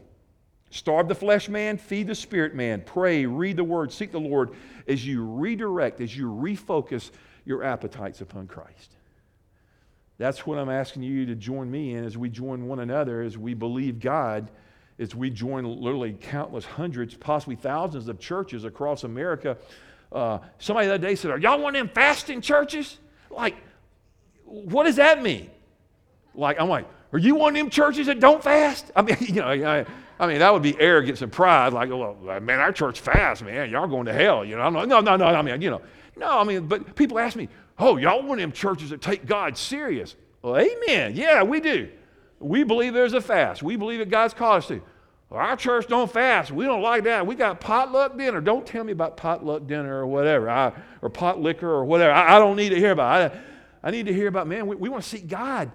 Starve 0.70 1.08
the 1.08 1.14
flesh 1.14 1.48
man, 1.48 1.78
feed 1.78 2.06
the 2.06 2.14
spirit 2.14 2.54
man. 2.54 2.82
Pray, 2.86 3.26
read 3.26 3.56
the 3.56 3.64
word, 3.64 3.92
seek 3.92 4.12
the 4.12 4.20
Lord 4.20 4.50
as 4.86 5.04
you 5.04 5.24
redirect, 5.24 6.00
as 6.00 6.16
you 6.16 6.26
refocus 6.26 7.10
your 7.44 7.64
appetites 7.64 8.20
upon 8.20 8.46
Christ. 8.46 8.96
That's 10.18 10.46
what 10.46 10.58
I'm 10.58 10.68
asking 10.68 11.02
you 11.02 11.26
to 11.26 11.34
join 11.34 11.70
me 11.70 11.94
in 11.94 12.04
as 12.04 12.16
we 12.16 12.28
join 12.28 12.68
one 12.68 12.80
another, 12.80 13.22
as 13.22 13.38
we 13.38 13.54
believe 13.54 13.98
God, 13.98 14.50
as 14.98 15.14
we 15.14 15.30
join 15.30 15.64
literally 15.64 16.12
countless 16.20 16.64
hundreds, 16.64 17.14
possibly 17.14 17.56
thousands 17.56 18.06
of 18.06 18.20
churches 18.20 18.64
across 18.64 19.02
America 19.02 19.56
uh, 20.12 20.38
somebody 20.58 20.88
the 20.88 20.94
other 20.94 21.06
day 21.06 21.14
said, 21.14 21.30
Are 21.30 21.38
y'all 21.38 21.60
one 21.60 21.74
of 21.76 21.80
them 21.80 21.94
fasting 21.94 22.40
churches? 22.40 22.98
Like, 23.30 23.56
what 24.44 24.84
does 24.84 24.96
that 24.96 25.22
mean? 25.22 25.50
Like, 26.34 26.60
I'm 26.60 26.68
like, 26.68 26.86
Are 27.12 27.18
you 27.18 27.34
one 27.34 27.54
of 27.54 27.60
them 27.60 27.70
churches 27.70 28.06
that 28.06 28.20
don't 28.20 28.42
fast? 28.42 28.90
I 28.96 29.02
mean, 29.02 29.16
you 29.20 29.34
know, 29.34 29.48
I, 29.48 29.86
I 30.18 30.26
mean, 30.26 30.40
that 30.40 30.52
would 30.52 30.62
be 30.62 30.78
arrogance 30.78 31.22
and 31.22 31.32
pride. 31.32 31.72
Like, 31.72 31.88
well, 31.88 32.16
man, 32.40 32.60
our 32.60 32.72
church 32.72 33.00
fasts, 33.00 33.42
man. 33.42 33.70
Y'all 33.70 33.88
going 33.88 34.06
to 34.06 34.12
hell. 34.12 34.44
You 34.44 34.56
know, 34.56 34.62
I'm 34.62 34.74
like, 34.74 34.88
no, 34.88 35.00
no, 35.00 35.16
no. 35.16 35.24
I 35.24 35.40
mean, 35.42 35.62
you 35.62 35.70
know, 35.70 35.80
no, 36.16 36.38
I 36.38 36.44
mean, 36.44 36.66
but 36.66 36.94
people 36.94 37.18
ask 37.18 37.36
me, 37.36 37.48
oh, 37.78 37.96
y'all 37.96 38.22
one 38.22 38.38
of 38.38 38.42
them 38.42 38.52
churches 38.52 38.90
that 38.90 39.00
take 39.00 39.24
God 39.24 39.56
serious. 39.56 40.16
Well, 40.42 40.58
amen. 40.58 41.14
Yeah, 41.14 41.42
we 41.42 41.60
do. 41.60 41.88
We 42.38 42.64
believe 42.64 42.94
there's 42.94 43.14
a 43.14 43.20
fast. 43.20 43.62
We 43.62 43.76
believe 43.76 44.00
that 44.00 44.10
God's 44.10 44.34
called 44.34 44.58
us 44.58 44.68
to. 44.68 44.82
Well, 45.30 45.40
our 45.40 45.56
church 45.56 45.86
don't 45.86 46.10
fast. 46.10 46.50
We 46.50 46.64
don't 46.64 46.82
like 46.82 47.04
that. 47.04 47.24
We 47.24 47.36
got 47.36 47.60
potluck 47.60 48.18
dinner. 48.18 48.40
Don't 48.40 48.66
tell 48.66 48.82
me 48.82 48.90
about 48.90 49.16
potluck 49.16 49.66
dinner 49.68 50.00
or 50.00 50.06
whatever, 50.06 50.50
I, 50.50 50.72
or 51.00 51.08
pot 51.08 51.40
liquor 51.40 51.70
or 51.70 51.84
whatever. 51.84 52.12
I, 52.12 52.36
I, 52.36 52.38
don't 52.40 52.56
need 52.56 52.70
to 52.70 52.76
hear 52.76 52.90
about 52.90 53.22
it. 53.22 53.38
I, 53.82 53.88
I 53.88 53.90
need 53.92 54.06
to 54.06 54.12
hear 54.12 54.26
about, 54.26 54.48
man, 54.48 54.66
we, 54.66 54.74
we 54.74 54.88
want 54.88 55.04
to 55.04 55.08
seek 55.08 55.28
God. 55.28 55.70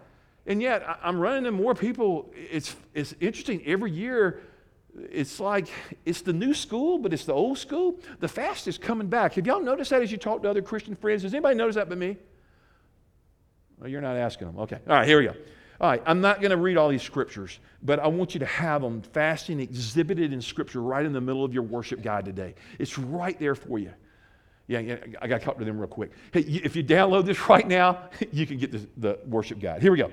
And 0.46 0.62
yet, 0.62 0.84
I, 0.88 1.08
am 1.08 1.18
running 1.18 1.46
into 1.46 1.52
more 1.54 1.74
people. 1.74 2.34
It's, 2.36 2.76
it's 2.94 3.16
interesting. 3.22 3.64
Every 3.66 3.92
year, 3.92 4.42
it's 5.10 5.40
like 5.40 5.68
it's 6.04 6.22
the 6.22 6.34
new 6.34 6.54
school, 6.54 6.98
but 6.98 7.14
it's 7.14 7.26
the 7.26 7.34
old 7.34 7.58
school. 7.58 7.98
The 8.20 8.28
fast 8.28 8.68
is 8.68 8.78
coming 8.78 9.08
back. 9.08 9.36
Have 9.36 9.48
y'all 9.48 9.62
noticed 9.62 9.90
that 9.92 10.02
as 10.02 10.12
you 10.12 10.18
talk 10.18 10.44
to 10.44 10.50
other 10.50 10.62
Christian 10.62 10.96
friends? 10.96 11.22
Does 11.22 11.34
anybody 11.34 11.56
notice 11.56 11.76
that 11.76 11.88
but 11.88 11.98
me? 11.98 12.18
Well, 13.80 13.90
you're 13.90 14.02
not 14.02 14.18
asking 14.18 14.48
them. 14.48 14.60
Okay. 14.60 14.80
All 14.88 14.98
right, 14.98 15.08
here 15.08 15.20
we 15.20 15.26
go. 15.26 15.36
All 15.82 15.90
right, 15.90 16.02
I'm 16.06 16.22
not 16.22 16.40
going 16.40 16.52
to 16.52 16.58
read 16.58 16.78
all 16.78 16.88
these 16.88 17.02
scriptures, 17.02 17.60
but 17.84 18.00
I 18.00 18.08
want 18.08 18.34
you 18.34 18.40
to 18.40 18.46
have 18.46 18.82
them 18.82 19.02
fasting 19.02 19.60
exhibited 19.60 20.32
in 20.32 20.42
scripture 20.42 20.82
right 20.82 21.06
in 21.06 21.12
the 21.12 21.20
middle 21.20 21.44
of 21.44 21.54
your 21.54 21.64
worship 21.64 22.02
guide 22.02 22.24
today. 22.24 22.56
It's 22.80 22.98
right 22.98 23.38
there 23.40 23.56
for 23.56 23.78
you. 23.78 23.92
Yeah, 24.68 24.80
yeah 24.80 24.98
I 25.22 25.28
got 25.28 25.40
to 25.40 25.46
talk 25.46 25.58
to 25.60 25.66
them 25.66 25.78
real 25.78 25.88
quick. 25.88 26.12
Hey, 26.32 26.42
if 26.42 26.76
you 26.76 26.84
download 26.84 27.26
this 27.26 27.50
right 27.50 27.68
now, 27.68 28.10
you 28.32 28.48
can 28.48 28.58
get 28.58 28.72
the, 28.72 28.88
the 28.98 29.20
worship 29.28 29.60
guide. 29.60 29.82
Here 29.82 29.92
we 29.92 29.98
go. 29.98 30.12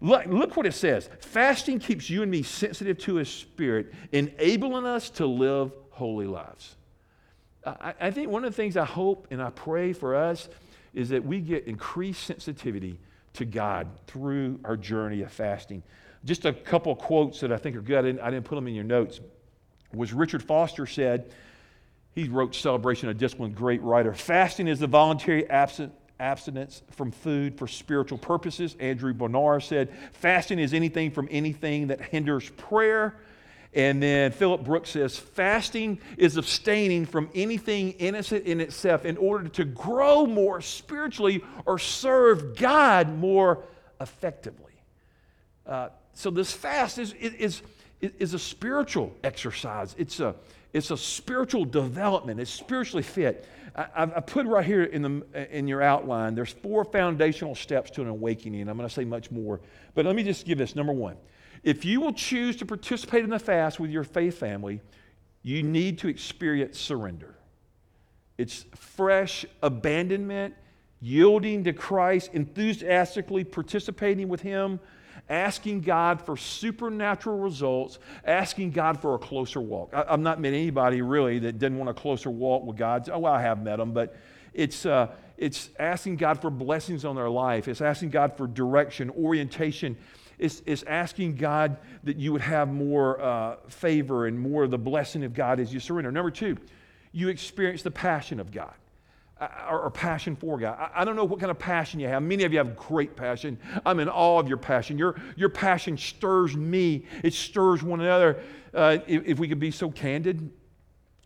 Look, 0.00 0.26
look 0.26 0.56
what 0.56 0.66
it 0.66 0.74
says. 0.74 1.08
Fasting 1.20 1.78
keeps 1.78 2.10
you 2.10 2.22
and 2.22 2.30
me 2.30 2.42
sensitive 2.42 2.98
to 2.98 3.14
His 3.14 3.28
Spirit, 3.28 3.94
enabling 4.10 4.84
us 4.84 5.10
to 5.10 5.26
live 5.26 5.72
holy 5.90 6.26
lives. 6.26 6.74
I, 7.64 7.94
I 8.00 8.10
think 8.10 8.30
one 8.30 8.44
of 8.44 8.52
the 8.52 8.56
things 8.56 8.76
I 8.76 8.84
hope 8.84 9.28
and 9.30 9.40
I 9.40 9.50
pray 9.50 9.92
for 9.92 10.16
us 10.16 10.48
is 10.92 11.08
that 11.10 11.24
we 11.24 11.40
get 11.40 11.66
increased 11.66 12.24
sensitivity 12.24 12.98
to 13.34 13.44
God 13.44 13.88
through 14.06 14.60
our 14.64 14.76
journey 14.76 15.22
of 15.22 15.32
fasting. 15.32 15.82
Just 16.24 16.44
a 16.44 16.52
couple 16.52 16.94
quotes 16.96 17.40
that 17.40 17.52
I 17.52 17.56
think 17.56 17.76
are 17.76 17.82
good. 17.82 17.98
I 17.98 18.02
didn't, 18.02 18.20
I 18.20 18.30
didn't 18.30 18.46
put 18.46 18.54
them 18.54 18.66
in 18.66 18.74
your 18.74 18.84
notes. 18.84 19.20
Was 19.92 20.12
Richard 20.12 20.42
Foster 20.42 20.86
said, 20.86 21.30
he 22.14 22.28
wrote 22.28 22.54
Celebration 22.54 23.08
of 23.08 23.18
Discipline, 23.18 23.52
great 23.52 23.82
writer. 23.82 24.14
Fasting 24.14 24.68
is 24.68 24.78
the 24.78 24.86
voluntary 24.86 25.48
absent, 25.50 25.92
abstinence 26.20 26.82
from 26.92 27.10
food 27.10 27.58
for 27.58 27.66
spiritual 27.66 28.18
purposes. 28.18 28.76
Andrew 28.78 29.12
Bonar 29.12 29.60
said, 29.60 29.92
fasting 30.12 30.58
is 30.60 30.72
anything 30.72 31.10
from 31.10 31.28
anything 31.30 31.88
that 31.88 32.00
hinders 32.00 32.48
prayer 32.50 33.16
and 33.74 34.02
then 34.02 34.30
Philip 34.30 34.62
Brooks 34.62 34.90
says 34.90 35.18
fasting 35.18 35.98
is 36.16 36.36
abstaining 36.36 37.06
from 37.06 37.28
anything 37.34 37.92
innocent 37.92 38.46
in 38.46 38.60
itself 38.60 39.04
in 39.04 39.16
order 39.16 39.48
to 39.48 39.64
grow 39.64 40.26
more 40.26 40.60
spiritually 40.60 41.42
or 41.66 41.78
serve 41.78 42.56
God 42.56 43.18
more 43.18 43.64
effectively. 44.00 44.72
Uh, 45.66 45.88
so, 46.12 46.30
this 46.30 46.52
fast 46.52 46.98
is, 46.98 47.12
is, 47.14 47.62
is 48.00 48.34
a 48.34 48.38
spiritual 48.38 49.12
exercise, 49.24 49.94
it's 49.98 50.20
a, 50.20 50.36
it's 50.72 50.90
a 50.90 50.96
spiritual 50.96 51.64
development, 51.64 52.38
it's 52.38 52.50
spiritually 52.50 53.02
fit. 53.02 53.48
I, 53.76 54.02
I 54.02 54.20
put 54.20 54.46
right 54.46 54.64
here 54.64 54.84
in, 54.84 55.02
the, 55.02 55.56
in 55.56 55.66
your 55.66 55.82
outline, 55.82 56.36
there's 56.36 56.52
four 56.52 56.84
foundational 56.84 57.56
steps 57.56 57.90
to 57.92 58.02
an 58.02 58.08
awakening, 58.08 58.68
I'm 58.68 58.76
going 58.76 58.88
to 58.88 58.94
say 58.94 59.04
much 59.04 59.32
more. 59.32 59.60
But 59.94 60.06
let 60.06 60.14
me 60.14 60.22
just 60.22 60.46
give 60.46 60.58
this. 60.58 60.76
Number 60.76 60.92
one, 60.92 61.16
if 61.64 61.84
you 61.84 62.00
will 62.00 62.12
choose 62.12 62.56
to 62.56 62.66
participate 62.66 63.24
in 63.24 63.30
the 63.30 63.38
fast 63.38 63.80
with 63.80 63.90
your 63.90 64.04
faith 64.04 64.38
family, 64.38 64.80
you 65.42 65.62
need 65.62 65.98
to 65.98 66.08
experience 66.08 66.78
surrender. 66.78 67.34
It's 68.36 68.66
fresh 68.74 69.46
abandonment, 69.62 70.54
yielding 71.00 71.64
to 71.64 71.72
Christ, 71.72 72.30
enthusiastically 72.34 73.44
participating 73.44 74.28
with 74.28 74.42
Him, 74.42 74.78
asking 75.28 75.80
God 75.80 76.20
for 76.20 76.36
supernatural 76.36 77.38
results, 77.38 77.98
asking 78.26 78.72
God 78.72 79.00
for 79.00 79.14
a 79.14 79.18
closer 79.18 79.60
walk. 79.60 79.94
I, 79.94 80.04
have 80.10 80.20
not 80.20 80.40
met 80.40 80.52
anybody 80.52 81.00
really 81.00 81.38
that 81.40 81.58
didn't 81.58 81.78
want 81.78 81.88
a 81.88 81.94
closer 81.94 82.30
walk 82.30 82.64
with 82.64 82.76
God. 82.76 83.08
Oh, 83.08 83.20
well, 83.20 83.32
I 83.32 83.40
have 83.40 83.62
met 83.62 83.76
them, 83.76 83.92
but 83.92 84.16
it's, 84.52 84.84
uh, 84.84 85.08
it's 85.38 85.70
asking 85.78 86.16
God 86.16 86.42
for 86.42 86.50
blessings 86.50 87.06
on 87.06 87.16
their 87.16 87.30
life, 87.30 87.68
it's 87.68 87.80
asking 87.80 88.10
God 88.10 88.36
for 88.36 88.46
direction, 88.46 89.08
orientation 89.10 89.96
is, 90.38 90.62
is 90.66 90.82
asking 90.84 91.36
God 91.36 91.76
that 92.04 92.16
you 92.16 92.32
would 92.32 92.40
have 92.40 92.68
more 92.68 93.20
uh, 93.20 93.56
favor 93.68 94.26
and 94.26 94.38
more 94.38 94.64
of 94.64 94.70
the 94.70 94.78
blessing 94.78 95.24
of 95.24 95.34
God 95.34 95.60
as 95.60 95.72
you 95.72 95.80
surrender. 95.80 96.10
Number 96.10 96.30
two, 96.30 96.56
you 97.12 97.28
experience 97.28 97.82
the 97.82 97.90
passion 97.90 98.40
of 98.40 98.50
God. 98.50 98.74
Uh, 99.40 99.48
or, 99.68 99.80
or, 99.80 99.90
passion 99.90 100.36
for 100.36 100.56
God. 100.58 100.78
I, 100.78 101.02
I, 101.02 101.04
don't 101.04 101.16
know 101.16 101.24
what 101.24 101.40
kind 101.40 101.50
of 101.50 101.58
passion 101.58 101.98
you 101.98 102.06
have. 102.06 102.22
Many 102.22 102.44
of 102.44 102.52
you 102.52 102.58
have 102.58 102.76
great 102.76 103.16
passion. 103.16 103.58
I'm 103.84 103.98
in 103.98 104.08
awe 104.08 104.38
of 104.38 104.46
your 104.46 104.58
passion. 104.58 104.96
Your, 104.96 105.20
your 105.34 105.48
passion 105.48 105.98
stirs 105.98 106.56
me, 106.56 107.04
it 107.24 107.34
stirs 107.34 107.82
one 107.82 108.00
another. 108.00 108.40
Uh, 108.72 108.98
if, 109.08 109.26
if 109.26 109.38
we 109.40 109.48
could 109.48 109.58
be 109.58 109.72
so 109.72 109.90
candid, 109.90 110.52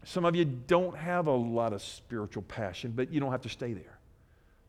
some 0.04 0.24
of 0.24 0.34
you 0.34 0.46
don't 0.46 0.96
have 0.96 1.26
a 1.26 1.32
lot 1.32 1.74
of 1.74 1.82
spiritual 1.82 2.44
passion, 2.44 2.92
but 2.96 3.12
you 3.12 3.20
don't 3.20 3.30
have 3.30 3.42
to 3.42 3.50
stay 3.50 3.74
there. 3.74 3.97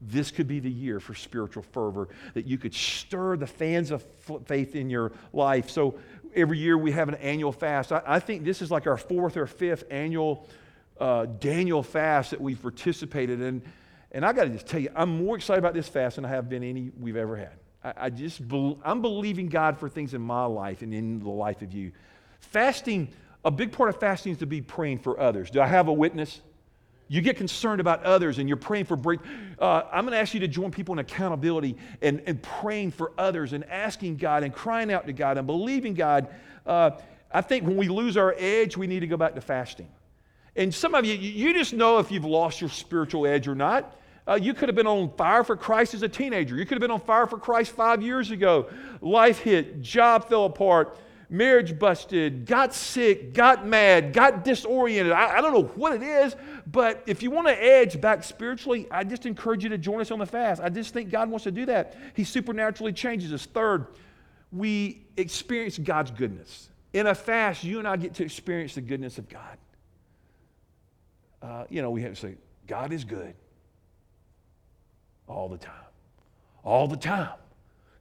This 0.02 0.32
could 0.32 0.48
be 0.48 0.60
the 0.60 0.72
year 0.72 1.00
for 1.00 1.14
spiritual 1.14 1.64
fervor, 1.64 2.08
that 2.34 2.46
you 2.46 2.58
could 2.58 2.74
stir 2.74 3.36
the 3.36 3.48
fans 3.48 3.92
of 3.92 4.04
faith 4.46 4.76
in 4.76 4.90
your 4.90 5.12
life. 5.34 5.70
So 5.70 6.00
every 6.34 6.58
year 6.58 6.78
we 6.78 6.92
have 6.92 7.10
an 7.10 7.16
annual 7.16 7.52
fast. 7.52 7.92
I, 7.92 8.02
I 8.06 8.20
think 8.20 8.44
this 8.44 8.62
is 8.62 8.72
like 8.72 8.88
our 8.88 8.98
fourth 8.98 9.36
or 9.36 9.46
fifth 9.46 9.84
annual 9.90 10.48
uh, 11.00 11.26
Daniel 11.26 11.84
fast 11.84 12.32
that 12.32 12.40
we've 12.40 12.62
participated 12.62 13.42
in. 13.42 13.62
And 14.12 14.26
I 14.26 14.34
got 14.34 14.46
to 14.46 14.50
just 14.50 14.68
tell 14.68 14.80
you, 14.80 14.90
I'm 14.96 15.24
more 15.24 15.36
excited 15.36 15.60
about 15.60 15.74
this 15.74 15.88
fast 15.88 16.16
than 16.16 16.26
I 16.26 16.30
have 16.30 16.50
been 16.50 16.64
any 16.64 16.92
we've 17.00 17.18
ever 17.18 17.36
had. 17.36 17.54
I, 17.84 17.94
I 18.06 18.10
just, 18.10 18.48
be, 18.48 18.78
I'm 18.84 19.02
believing 19.02 19.50
God 19.50 19.78
for 19.78 19.90
things 19.90 20.14
in 20.14 20.22
my 20.22 20.46
life 20.46 20.82
and 20.82 20.94
in 20.94 21.20
the 21.20 21.30
life 21.30 21.62
of 21.62 21.74
you. 21.74 21.92
Fasting, 22.40 23.10
a 23.44 23.52
big 23.52 23.72
part 23.72 23.90
of 23.90 24.00
fasting 24.00 24.32
is 24.32 24.38
to 24.40 24.46
be 24.46 24.62
praying 24.62 25.00
for 25.00 25.20
others. 25.20 25.52
Do 25.52 25.62
I 25.62 25.68
have 25.68 25.88
a 25.90 25.94
witness? 25.94 26.42
You 27.12 27.22
get 27.22 27.38
concerned 27.38 27.82
about 27.82 28.04
others 28.04 28.38
and 28.38 28.48
you're 28.48 28.56
praying 28.56 28.86
for 28.86 28.96
break. 28.96 29.20
Uh, 29.58 29.82
I'm 29.92 30.06
going 30.06 30.14
to 30.14 30.20
ask 30.20 30.36
you 30.36 30.40
to 30.42 30.48
join 30.48 30.70
people 30.70 30.94
in 30.94 31.00
accountability 31.00 31.76
and, 32.04 32.22
and 32.28 32.42
praying 32.42 32.92
for 32.92 33.12
others 33.18 33.54
and 33.54 33.66
asking 33.66 34.18
God 34.18 34.44
and 34.44 34.54
crying 34.54 34.94
out 34.94 35.08
to 35.08 35.14
God 35.14 35.40
and 35.40 35.48
believing 35.48 35.96
God. 35.96 36.30
Uh, 36.68 36.92
I 37.32 37.42
think 37.42 37.66
when 37.66 37.78
we 37.78 37.88
lose 37.88 38.16
our 38.16 38.36
edge, 38.38 38.78
we 38.78 38.86
need 38.86 39.00
to 39.00 39.08
go 39.08 39.18
back 39.18 39.34
to 39.36 39.42
fasting. 39.42 39.90
And 40.56 40.74
some 40.74 40.94
of 40.94 41.04
you, 41.04 41.16
you 41.16 41.52
just 41.54 41.74
know 41.74 41.98
if 41.98 42.12
you've 42.12 42.26
lost 42.26 42.62
your 42.62 42.70
spiritual 42.70 43.26
edge 43.26 43.48
or 43.48 43.56
not. 43.56 43.96
Uh, 44.28 44.36
you 44.36 44.54
could 44.54 44.70
have 44.70 44.76
been 44.76 44.86
on 44.86 45.10
fire 45.18 45.44
for 45.44 45.58
Christ 45.58 45.96
as 45.96 46.04
a 46.04 46.10
teenager. 46.10 46.56
You 46.56 46.66
could 46.66 46.76
have 46.76 46.82
been 46.82 46.92
on 46.92 47.00
fire 47.00 47.26
for 47.26 47.40
Christ 47.40 47.72
five 47.72 48.04
years 48.04 48.30
ago. 48.30 48.68
Life 49.02 49.40
hit, 49.40 49.82
job 49.82 50.30
fell 50.30 50.46
apart, 50.46 50.96
marriage 51.30 51.78
busted, 51.78 52.46
got 52.46 52.74
sick, 52.74 53.34
got 53.34 53.66
mad, 53.66 54.14
got 54.14 54.44
disoriented. 54.44 55.12
I, 55.12 55.38
I 55.38 55.42
don't 55.42 55.54
know 55.54 55.72
what 55.76 55.94
it 55.94 56.02
is, 56.02 56.36
but 56.66 57.04
if 57.06 57.22
you 57.22 57.30
want 57.30 57.48
to 57.48 57.64
edge 57.64 58.02
back 58.02 58.24
spiritually, 58.24 58.88
I 58.90 59.04
just 59.04 59.26
encourage 59.26 59.64
you 59.64 59.70
to 59.70 59.78
join 59.78 60.02
us 60.02 60.12
on 60.12 60.20
the 60.20 60.26
fast. 60.26 60.62
I 60.62 60.70
just 60.70 60.94
think 60.94 61.10
God 61.10 61.30
wants 61.30 61.44
to 61.44 61.52
do 61.52 61.66
that. 61.68 61.96
He 62.16 62.24
supernaturally 62.24 62.94
changes 62.94 63.32
us. 63.32 63.46
Third, 63.46 63.88
we 64.52 65.06
experience 65.18 65.78
God's 65.78 66.12
goodness. 66.12 66.70
In 66.94 67.06
a 67.06 67.14
fast, 67.14 67.64
you 67.64 67.78
and 67.78 67.88
I 67.88 67.96
get 67.98 68.16
to 68.16 68.26
experience 68.26 68.74
the 68.74 68.82
goodness 68.82 69.20
of 69.20 69.30
God. 69.30 69.58
Uh, 71.42 71.66
you 71.70 71.82
know, 71.82 71.92
we 71.92 72.02
have 72.02 72.16
to 72.16 72.20
say, 72.20 72.36
God 72.68 72.92
is 72.92 73.04
good 73.04 73.36
all 75.28 75.48
the 75.48 75.58
time. 75.58 75.74
All 76.64 76.88
the 76.88 76.98
time. 76.98 77.30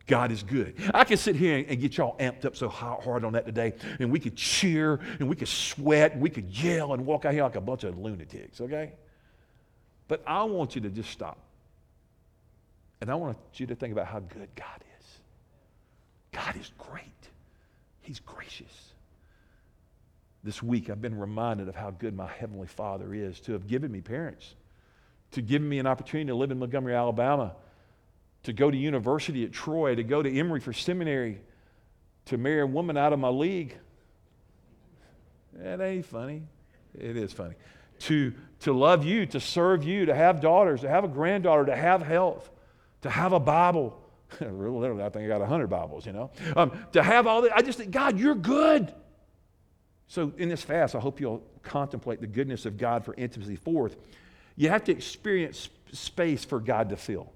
God 0.09 0.33
is 0.33 0.43
good. 0.43 0.75
I 0.93 1.05
could 1.05 1.19
sit 1.19 1.37
here 1.37 1.65
and 1.69 1.81
get 1.81 1.99
y'all 1.99 2.17
amped 2.19 2.47
up 2.47 2.57
so 2.57 2.69
hard 2.69 3.25
on 3.25 3.35
that 3.35 3.45
today, 3.47 3.75
and 4.01 4.11
we 4.11 4.19
could 4.19 4.35
cheer, 4.35 4.99
and 5.21 5.29
we 5.29 5.37
could 5.37 5.49
sweat, 5.49 6.15
and 6.15 6.23
we 6.23 6.31
could 6.31 6.47
yell, 6.47 6.95
and 6.95 7.07
walk 7.07 7.27
out 7.27 7.35
here 7.35 7.45
like 7.45 7.57
a 7.57 7.61
bunch 7.61 7.85
of 7.85 7.97
lunatics, 7.99 8.61
okay? 8.61 8.95
But 10.09 10.23
I 10.27 10.43
want 10.45 10.75
you 10.75 10.81
to 10.81 10.89
just 10.89 11.11
stop. 11.11 11.39
And 13.01 13.11
I 13.11 13.15
want 13.15 13.37
you 13.55 13.67
to 13.67 13.77
think 13.77 13.93
about 13.93 14.07
how 14.07 14.19
good 14.21 14.49
God 14.57 14.83
is. 14.99 15.07
God 16.33 16.57
is 16.57 16.73
great, 16.79 17.05
He's 18.01 18.19
gracious. 18.19 18.93
This 20.43 20.63
week, 20.63 20.89
I've 20.89 21.03
been 21.03 21.19
reminded 21.19 21.69
of 21.69 21.75
how 21.75 21.91
good 21.91 22.17
my 22.17 22.29
Heavenly 22.29 22.67
Father 22.67 23.13
is 23.13 23.41
to 23.41 23.53
have 23.53 23.67
given 23.67 23.93
me 23.93 24.01
parents, 24.01 24.55
to 25.33 25.43
give 25.43 25.61
me 25.61 25.79
an 25.79 25.87
opportunity 25.87 26.29
to 26.29 26.35
live 26.35 26.51
in 26.51 26.59
Montgomery, 26.59 26.95
Alabama 26.95 27.55
to 28.49 28.55
go 28.55 28.71
to 28.71 28.77
university 28.79 29.45
at 29.45 29.53
Troy, 29.53 29.95
to 29.95 30.03
go 30.03 30.23
to 30.23 30.39
Emory 30.39 30.61
for 30.61 30.73
seminary, 30.73 31.39
to 32.25 32.39
marry 32.39 32.63
a 32.63 32.67
woman 32.67 32.97
out 32.97 33.13
of 33.13 33.19
my 33.19 33.29
league. 33.29 33.77
That 35.53 35.83
ain't 35.83 36.07
funny. 36.07 36.45
It 36.99 37.19
is 37.19 37.31
funny. 37.31 37.57
To, 38.01 38.33
to 38.61 38.73
love 38.73 39.05
you, 39.05 39.27
to 39.27 39.39
serve 39.39 39.85
you, 39.85 40.07
to 40.07 40.15
have 40.15 40.41
daughters, 40.41 40.81
to 40.81 40.89
have 40.89 41.05
a 41.05 41.09
granddaughter, 41.09 41.67
to 41.67 41.77
have 41.77 42.01
health, 42.01 42.49
to 43.03 43.11
have 43.11 43.35
a 43.35 43.41
Bible. 43.41 44.01
Literally, 44.41 45.03
I 45.03 45.11
think 45.11 45.27
I 45.27 45.29
got 45.29 45.41
100 45.41 45.67
Bibles, 45.67 46.07
you 46.07 46.13
know. 46.13 46.31
Um, 46.57 46.73
to 46.93 47.03
have 47.03 47.27
all 47.27 47.43
that. 47.43 47.55
I 47.55 47.61
just 47.61 47.77
think, 47.77 47.91
God, 47.91 48.19
you're 48.19 48.35
good. 48.35 48.95
So 50.07 50.33
in 50.39 50.49
this 50.49 50.63
fast, 50.63 50.95
I 50.95 51.01
hope 51.01 51.21
you'll 51.21 51.43
contemplate 51.63 52.23
the 52.23 52.27
goodness 52.27 52.65
of 52.65 52.79
God 52.79 53.05
for 53.05 53.13
intimacy. 53.13 53.57
Fourth, 53.57 53.95
you 54.57 54.71
have 54.71 54.85
to 54.85 54.93
experience 54.93 55.69
space 55.93 56.47
for 56.47 56.61
God 56.61 56.89
to 56.89 56.97
fill. 56.97 57.31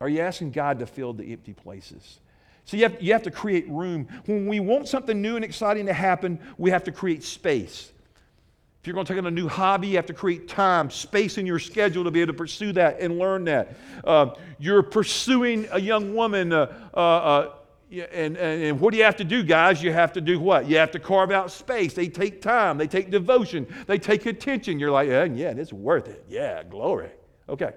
Are 0.00 0.08
you 0.08 0.20
asking 0.20 0.52
God 0.52 0.78
to 0.78 0.86
fill 0.86 1.12
the 1.12 1.32
empty 1.32 1.52
places? 1.52 2.20
So 2.64 2.76
you 2.76 2.84
have, 2.84 3.02
you 3.02 3.12
have 3.12 3.22
to 3.24 3.30
create 3.30 3.68
room. 3.68 4.08
When 4.26 4.46
we 4.46 4.60
want 4.60 4.88
something 4.88 5.20
new 5.20 5.36
and 5.36 5.44
exciting 5.44 5.86
to 5.86 5.92
happen, 5.92 6.38
we 6.56 6.70
have 6.70 6.84
to 6.84 6.92
create 6.92 7.24
space. 7.24 7.92
If 8.80 8.86
you're 8.86 8.94
going 8.94 9.04
to 9.04 9.12
take 9.12 9.18
on 9.18 9.26
a 9.26 9.30
new 9.30 9.48
hobby, 9.48 9.88
you 9.88 9.96
have 9.96 10.06
to 10.06 10.14
create 10.14 10.48
time, 10.48 10.88
space 10.88 11.36
in 11.36 11.44
your 11.44 11.58
schedule 11.58 12.04
to 12.04 12.10
be 12.10 12.22
able 12.22 12.32
to 12.32 12.38
pursue 12.38 12.72
that 12.72 12.98
and 13.00 13.18
learn 13.18 13.44
that. 13.44 13.76
Uh, 14.02 14.34
you're 14.58 14.82
pursuing 14.82 15.68
a 15.72 15.78
young 15.78 16.14
woman, 16.14 16.52
uh, 16.52 16.72
uh, 16.94 16.96
uh 16.96 17.54
and, 17.90 18.36
and, 18.36 18.62
and, 18.62 18.80
what 18.80 18.92
do 18.92 18.98
you 18.98 19.04
have 19.04 19.16
to 19.16 19.24
do, 19.24 19.42
guys? 19.42 19.82
You 19.82 19.92
have 19.92 20.12
to 20.12 20.20
do 20.20 20.38
what? 20.38 20.68
You 20.68 20.76
have 20.76 20.92
to 20.92 21.00
carve 21.00 21.32
out 21.32 21.50
space. 21.50 21.92
They 21.92 22.06
take 22.06 22.40
time, 22.40 22.78
they 22.78 22.86
take 22.86 23.10
devotion, 23.10 23.66
they 23.88 23.98
take 23.98 24.26
attention. 24.26 24.78
You're 24.78 24.92
like, 24.92 25.08
yeah, 25.08 25.24
yeah, 25.24 25.50
it's 25.50 25.72
worth 25.72 26.06
it. 26.06 26.24
Yeah, 26.28 26.62
glory. 26.62 27.10
Okay. 27.48 27.72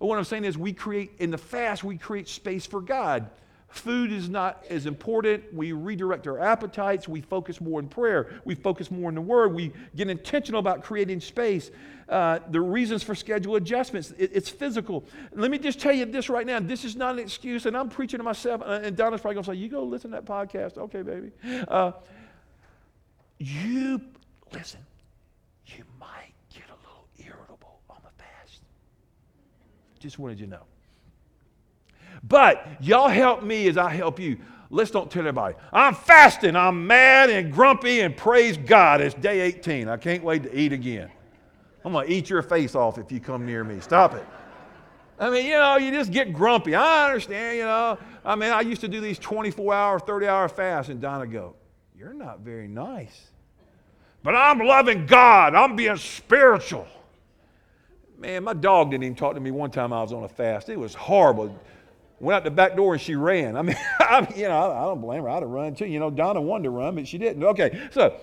But 0.00 0.06
what 0.06 0.18
I'm 0.18 0.24
saying 0.24 0.46
is, 0.46 0.58
we 0.58 0.72
create, 0.72 1.12
in 1.18 1.30
the 1.30 1.38
fast, 1.38 1.84
we 1.84 1.98
create 1.98 2.26
space 2.26 2.66
for 2.66 2.80
God. 2.80 3.30
Food 3.68 4.10
is 4.10 4.28
not 4.28 4.64
as 4.68 4.86
important. 4.86 5.44
We 5.54 5.72
redirect 5.72 6.26
our 6.26 6.40
appetites. 6.40 7.06
We 7.06 7.20
focus 7.20 7.60
more 7.60 7.78
in 7.78 7.86
prayer. 7.86 8.40
We 8.44 8.54
focus 8.56 8.90
more 8.90 9.10
in 9.10 9.14
the 9.14 9.20
Word. 9.20 9.54
We 9.54 9.72
get 9.94 10.08
intentional 10.08 10.58
about 10.58 10.82
creating 10.82 11.20
space. 11.20 11.70
Uh, 12.08 12.40
the 12.50 12.60
reasons 12.60 13.02
for 13.04 13.14
schedule 13.14 13.56
adjustments, 13.56 14.12
it, 14.18 14.30
it's 14.34 14.48
physical. 14.48 15.04
Let 15.32 15.50
me 15.50 15.58
just 15.58 15.78
tell 15.78 15.92
you 15.92 16.06
this 16.06 16.30
right 16.30 16.46
now. 16.46 16.58
This 16.58 16.84
is 16.84 16.96
not 16.96 17.12
an 17.12 17.20
excuse, 17.20 17.66
and 17.66 17.76
I'm 17.76 17.90
preaching 17.90 18.18
to 18.18 18.24
myself, 18.24 18.62
uh, 18.62 18.80
and 18.82 18.96
Donna's 18.96 19.20
probably 19.20 19.34
going 19.34 19.44
to 19.44 19.50
say, 19.52 19.56
You 19.56 19.68
go 19.68 19.84
listen 19.84 20.10
to 20.12 20.16
that 20.16 20.24
podcast. 20.24 20.78
Okay, 20.78 21.02
baby. 21.02 21.30
Uh, 21.68 21.92
you, 23.38 24.00
listen, 24.52 24.80
Just 30.00 30.18
wanted 30.18 30.40
you 30.40 30.46
to 30.46 30.52
know. 30.52 30.62
But 32.22 32.66
y'all 32.80 33.08
help 33.08 33.42
me 33.42 33.68
as 33.68 33.76
I 33.76 33.90
help 33.90 34.18
you. 34.18 34.38
Let's 34.70 34.90
don't 34.90 35.10
tell 35.10 35.20
everybody. 35.20 35.56
I'm 35.72 35.94
fasting. 35.94 36.56
I'm 36.56 36.86
mad 36.86 37.28
and 37.28 37.52
grumpy 37.52 38.00
and 38.00 38.16
praise 38.16 38.56
God. 38.56 39.00
It's 39.00 39.14
day 39.14 39.40
18. 39.40 39.88
I 39.88 39.96
can't 39.96 40.22
wait 40.22 40.44
to 40.44 40.58
eat 40.58 40.72
again. 40.72 41.10
I'm 41.84 41.92
going 41.92 42.06
to 42.06 42.12
eat 42.12 42.30
your 42.30 42.42
face 42.42 42.74
off 42.74 42.98
if 42.98 43.12
you 43.12 43.20
come 43.20 43.44
near 43.44 43.64
me. 43.64 43.80
Stop 43.80 44.14
it. 44.14 44.26
I 45.18 45.28
mean, 45.28 45.44
you 45.44 45.52
know, 45.52 45.76
you 45.76 45.90
just 45.90 46.12
get 46.12 46.32
grumpy. 46.32 46.74
I 46.74 47.08
understand, 47.08 47.58
you 47.58 47.64
know. 47.64 47.98
I 48.24 48.36
mean, 48.36 48.50
I 48.50 48.62
used 48.62 48.80
to 48.80 48.88
do 48.88 49.00
these 49.00 49.18
24 49.18 49.74
hour, 49.74 49.98
30 49.98 50.26
hour 50.26 50.48
fasts, 50.48 50.90
and 50.90 51.00
Donna 51.00 51.26
go, 51.26 51.56
You're 51.94 52.14
not 52.14 52.40
very 52.40 52.68
nice. 52.68 53.28
But 54.22 54.34
I'm 54.34 54.60
loving 54.60 55.04
God. 55.04 55.54
I'm 55.54 55.76
being 55.76 55.96
spiritual. 55.96 56.86
Man, 58.20 58.44
my 58.44 58.52
dog 58.52 58.90
didn't 58.90 59.04
even 59.04 59.16
talk 59.16 59.32
to 59.32 59.40
me 59.40 59.50
one 59.50 59.70
time 59.70 59.94
I 59.94 60.02
was 60.02 60.12
on 60.12 60.24
a 60.24 60.28
fast. 60.28 60.68
It 60.68 60.78
was 60.78 60.94
horrible. 60.94 61.58
Went 62.20 62.36
out 62.36 62.44
the 62.44 62.50
back 62.50 62.76
door 62.76 62.92
and 62.92 63.00
she 63.00 63.14
ran. 63.14 63.56
I 63.56 63.62
mean, 63.62 63.76
I, 63.98 64.28
you 64.36 64.46
know, 64.46 64.70
I 64.70 64.82
don't 64.82 65.00
blame 65.00 65.22
her. 65.22 65.30
I'd 65.30 65.42
have 65.42 65.48
run 65.48 65.74
too. 65.74 65.86
You 65.86 65.98
know, 65.98 66.10
Donna 66.10 66.38
wanted 66.38 66.64
to 66.64 66.70
run, 66.70 66.96
but 66.96 67.08
she 67.08 67.16
didn't. 67.16 67.42
Okay, 67.42 67.88
so 67.92 68.20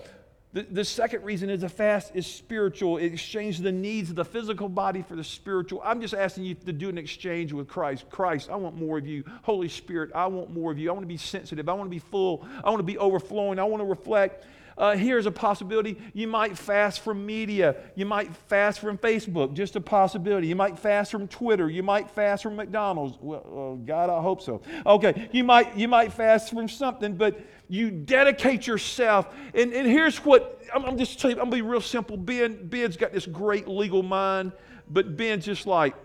the, 0.52 0.62
the 0.62 0.84
second 0.84 1.24
reason 1.24 1.50
is 1.50 1.64
a 1.64 1.68
fast 1.68 2.12
is 2.14 2.28
spiritual. 2.28 2.98
It 2.98 3.12
exchanges 3.12 3.60
the 3.60 3.72
needs 3.72 4.10
of 4.10 4.14
the 4.14 4.24
physical 4.24 4.68
body 4.68 5.02
for 5.02 5.16
the 5.16 5.24
spiritual. 5.24 5.82
I'm 5.84 6.00
just 6.00 6.14
asking 6.14 6.44
you 6.44 6.54
to 6.54 6.72
do 6.72 6.88
an 6.88 6.96
exchange 6.96 7.52
with 7.52 7.66
Christ. 7.66 8.08
Christ, 8.08 8.50
I 8.50 8.56
want 8.56 8.76
more 8.76 8.98
of 8.98 9.06
you. 9.06 9.24
Holy 9.42 9.68
Spirit, 9.68 10.12
I 10.14 10.26
want 10.28 10.50
more 10.50 10.70
of 10.70 10.78
you. 10.78 10.90
I 10.90 10.92
want 10.92 11.02
to 11.02 11.08
be 11.08 11.16
sensitive. 11.16 11.68
I 11.68 11.72
want 11.72 11.86
to 11.86 11.90
be 11.90 11.98
full. 11.98 12.46
I 12.62 12.70
want 12.70 12.78
to 12.78 12.84
be 12.84 12.98
overflowing. 12.98 13.58
I 13.58 13.64
want 13.64 13.80
to 13.80 13.84
reflect. 13.84 14.46
Uh, 14.78 14.96
here's 14.96 15.26
a 15.26 15.30
possibility. 15.30 15.98
You 16.14 16.28
might 16.28 16.56
fast 16.56 17.00
from 17.00 17.26
media. 17.26 17.74
You 17.96 18.06
might 18.06 18.34
fast 18.46 18.78
from 18.78 18.96
Facebook, 18.96 19.52
just 19.54 19.74
a 19.74 19.80
possibility. 19.80 20.46
You 20.46 20.54
might 20.54 20.78
fast 20.78 21.10
from 21.10 21.26
Twitter. 21.26 21.68
You 21.68 21.82
might 21.82 22.08
fast 22.08 22.44
from 22.44 22.54
McDonald's. 22.54 23.18
Well, 23.20 23.74
uh, 23.80 23.84
God, 23.84 24.08
I 24.08 24.22
hope 24.22 24.40
so. 24.40 24.62
Okay, 24.86 25.28
you 25.32 25.42
might, 25.42 25.76
you 25.76 25.88
might 25.88 26.12
fast 26.12 26.50
from 26.50 26.68
something, 26.68 27.16
but 27.16 27.40
you 27.68 27.90
dedicate 27.90 28.68
yourself. 28.68 29.26
And, 29.52 29.72
and 29.72 29.84
here's 29.84 30.18
what 30.18 30.62
I'm, 30.72 30.84
I'm 30.84 30.96
just 30.96 31.18
telling 31.18 31.36
you, 31.36 31.42
I'm 31.42 31.50
going 31.50 31.60
to 31.60 31.64
be 31.64 31.68
real 31.68 31.80
simple. 31.80 32.16
Ben, 32.16 32.68
Ben's 32.68 32.96
got 32.96 33.12
this 33.12 33.26
great 33.26 33.66
legal 33.66 34.04
mind, 34.04 34.52
but 34.88 35.16
Ben's 35.16 35.44
just 35.44 35.66
like, 35.66 35.96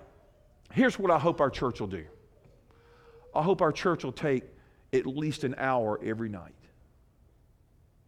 here's 0.72 0.98
what 0.98 1.12
I 1.12 1.20
hope 1.20 1.42
our 1.42 1.52
church 1.52 1.80
will 1.80 1.88
do. 1.88 2.06
I 3.36 3.44
hope 3.44 3.62
our 3.62 3.72
church 3.72 4.04
will 4.04 4.12
take 4.12 4.46
at 4.92 5.06
least 5.06 5.44
an 5.44 5.54
hour 5.60 6.00
every 6.04 6.30
night 6.30 6.54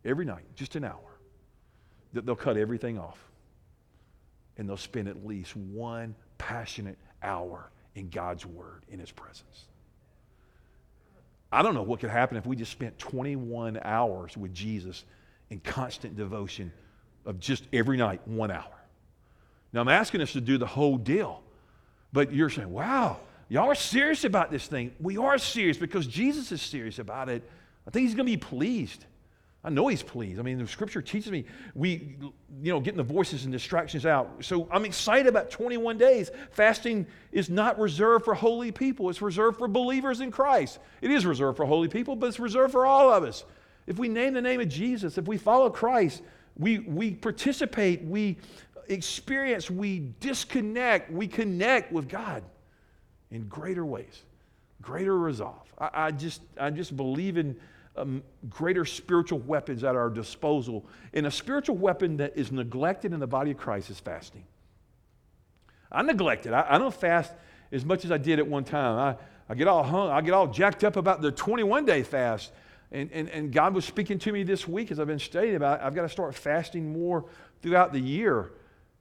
every 0.05 0.25
night, 0.25 0.43
just 0.55 0.75
an 0.75 0.83
hour, 0.83 0.99
that 2.13 2.25
they'll 2.25 2.35
cut 2.35 2.57
everything 2.57 2.97
off. 2.97 3.19
And 4.57 4.69
they'll 4.69 4.77
spend 4.77 5.07
at 5.07 5.25
least 5.25 5.55
one 5.55 6.15
passionate 6.37 6.97
hour 7.21 7.69
in 7.95 8.09
God's 8.09 8.45
Word, 8.45 8.83
in 8.89 8.99
His 8.99 9.11
presence. 9.11 9.65
I 11.51 11.61
don't 11.61 11.73
know 11.73 11.83
what 11.83 11.99
could 11.99 12.09
happen 12.09 12.37
if 12.37 12.45
we 12.45 12.55
just 12.55 12.71
spent 12.71 12.97
21 12.99 13.79
hours 13.83 14.35
with 14.37 14.53
Jesus 14.53 15.03
in 15.49 15.59
constant 15.59 16.15
devotion 16.15 16.71
of 17.25 17.39
just 17.39 17.65
every 17.73 17.97
night, 17.97 18.25
one 18.27 18.51
hour. 18.51 18.71
Now, 19.73 19.81
I'm 19.81 19.89
asking 19.89 20.21
us 20.21 20.33
to 20.33 20.41
do 20.41 20.57
the 20.57 20.65
whole 20.65 20.97
deal, 20.97 21.41
but 22.13 22.31
you're 22.31 22.49
saying, 22.49 22.71
wow, 22.71 23.17
y'all 23.49 23.69
are 23.69 23.75
serious 23.75 24.23
about 24.23 24.51
this 24.51 24.67
thing. 24.67 24.93
We 24.99 25.17
are 25.17 25.37
serious 25.37 25.77
because 25.77 26.07
Jesus 26.07 26.51
is 26.51 26.61
serious 26.61 26.99
about 26.99 27.29
it. 27.29 27.43
I 27.87 27.91
think 27.91 28.05
He's 28.05 28.15
going 28.15 28.25
to 28.25 28.31
be 28.31 28.37
pleased. 28.37 29.05
I 29.65 29.71
know 29.71 29.87
he's 29.87 30.03
pleased. 30.03 30.39
I 30.39 30.43
mean, 30.43 30.59
the 30.59 30.67
scripture 30.67 31.01
teaches 31.01 31.31
me 31.31 31.43
we, 31.73 32.17
you 32.61 32.71
know, 32.71 32.79
getting 32.79 32.97
the 32.97 33.03
voices 33.03 33.45
and 33.45 33.51
distractions 33.51 34.05
out. 34.05 34.29
So 34.41 34.69
I'm 34.71 34.85
excited 34.85 35.25
about 35.25 35.49
21 35.49 35.97
days. 35.97 36.29
Fasting 36.51 37.07
is 37.31 37.49
not 37.49 37.79
reserved 37.79 38.25
for 38.25 38.35
holy 38.35 38.71
people, 38.71 39.09
it's 39.09 39.23
reserved 39.23 39.57
for 39.57 39.67
believers 39.67 40.21
in 40.21 40.29
Christ. 40.29 40.77
It 41.01 41.09
is 41.09 41.25
reserved 41.25 41.57
for 41.57 41.65
holy 41.65 41.87
people, 41.87 42.15
but 42.15 42.27
it's 42.27 42.39
reserved 42.39 42.73
for 42.73 42.85
all 42.85 43.11
of 43.11 43.23
us. 43.23 43.43
If 43.87 43.97
we 43.97 44.07
name 44.07 44.35
the 44.35 44.41
name 44.41 44.61
of 44.61 44.69
Jesus, 44.69 45.17
if 45.17 45.27
we 45.27 45.37
follow 45.37 45.71
Christ, 45.71 46.21
we, 46.57 46.79
we 46.79 47.11
participate, 47.11 48.03
we 48.03 48.37
experience, 48.87 49.71
we 49.71 50.11
disconnect, 50.19 51.11
we 51.11 51.27
connect 51.27 51.91
with 51.91 52.07
God 52.07 52.43
in 53.31 53.47
greater 53.47 53.85
ways, 53.85 54.21
greater 54.83 55.17
resolve. 55.17 55.67
I, 55.79 55.89
I 55.93 56.11
just, 56.11 56.41
I 56.59 56.69
just 56.69 56.95
believe 56.95 57.37
in 57.37 57.55
um, 57.97 58.23
greater 58.49 58.85
spiritual 58.85 59.39
weapons 59.39 59.83
at 59.83 59.95
our 59.95 60.09
disposal. 60.09 60.85
And 61.13 61.25
a 61.25 61.31
spiritual 61.31 61.77
weapon 61.77 62.17
that 62.17 62.37
is 62.37 62.51
neglected 62.51 63.13
in 63.13 63.19
the 63.19 63.27
body 63.27 63.51
of 63.51 63.57
Christ 63.57 63.89
is 63.89 63.99
fasting. 63.99 64.43
I 65.91 66.01
neglect 66.01 66.45
it. 66.45 66.53
I, 66.53 66.65
I 66.69 66.77
don't 66.77 66.93
fast 66.93 67.33
as 67.71 67.85
much 67.85 68.05
as 68.05 68.11
I 68.11 68.17
did 68.17 68.39
at 68.39 68.47
one 68.47 68.63
time. 68.63 68.97
I, 68.97 69.51
I 69.51 69.55
get 69.55 69.67
all 69.67 69.83
hung, 69.83 70.09
I 70.09 70.21
get 70.21 70.33
all 70.33 70.47
jacked 70.47 70.83
up 70.83 70.95
about 70.95 71.21
the 71.21 71.31
21 71.31 71.85
day 71.85 72.03
fast. 72.03 72.51
And, 72.91 73.11
and, 73.11 73.29
and 73.29 73.51
God 73.51 73.73
was 73.73 73.85
speaking 73.85 74.19
to 74.19 74.31
me 74.31 74.43
this 74.43 74.67
week 74.67 74.91
as 74.91 74.99
I've 74.99 75.07
been 75.07 75.19
studying 75.19 75.55
about 75.55 75.81
I've 75.81 75.95
got 75.95 76.03
to 76.03 76.09
start 76.09 76.35
fasting 76.35 76.91
more 76.91 77.25
throughout 77.61 77.93
the 77.93 77.99
year. 77.99 78.51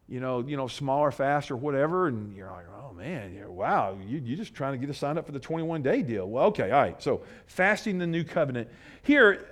You 0.08 0.20
know, 0.20 0.40
you 0.40 0.56
know, 0.56 0.68
smaller 0.68 1.10
fast 1.10 1.50
or 1.50 1.56
whatever. 1.56 2.08
And 2.08 2.36
you're 2.36 2.50
like, 2.50 2.66
oh 2.78 2.92
man, 2.92 3.34
wow, 3.54 3.96
you, 4.06 4.20
you're 4.22 4.36
just 4.36 4.54
trying 4.54 4.72
to 4.72 4.78
get 4.78 4.90
us 4.90 4.98
signed 4.98 5.18
up 5.18 5.26
for 5.26 5.32
the 5.32 5.38
21 5.38 5.82
day 5.82 6.02
deal. 6.02 6.28
Well, 6.28 6.46
okay, 6.46 6.70
all 6.70 6.82
right. 6.82 7.02
So 7.02 7.22
fasting 7.46 7.98
the 7.98 8.06
new 8.06 8.24
covenant. 8.24 8.68
Here, 9.02 9.46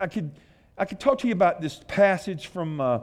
I, 0.00 0.04
I 0.04 0.06
could, 0.08 0.32
I 0.76 0.84
could 0.84 1.00
talk 1.00 1.18
to 1.20 1.28
you 1.28 1.32
about 1.32 1.60
this 1.60 1.80
passage 1.86 2.48
from 2.48 2.80
uh, 2.80 3.00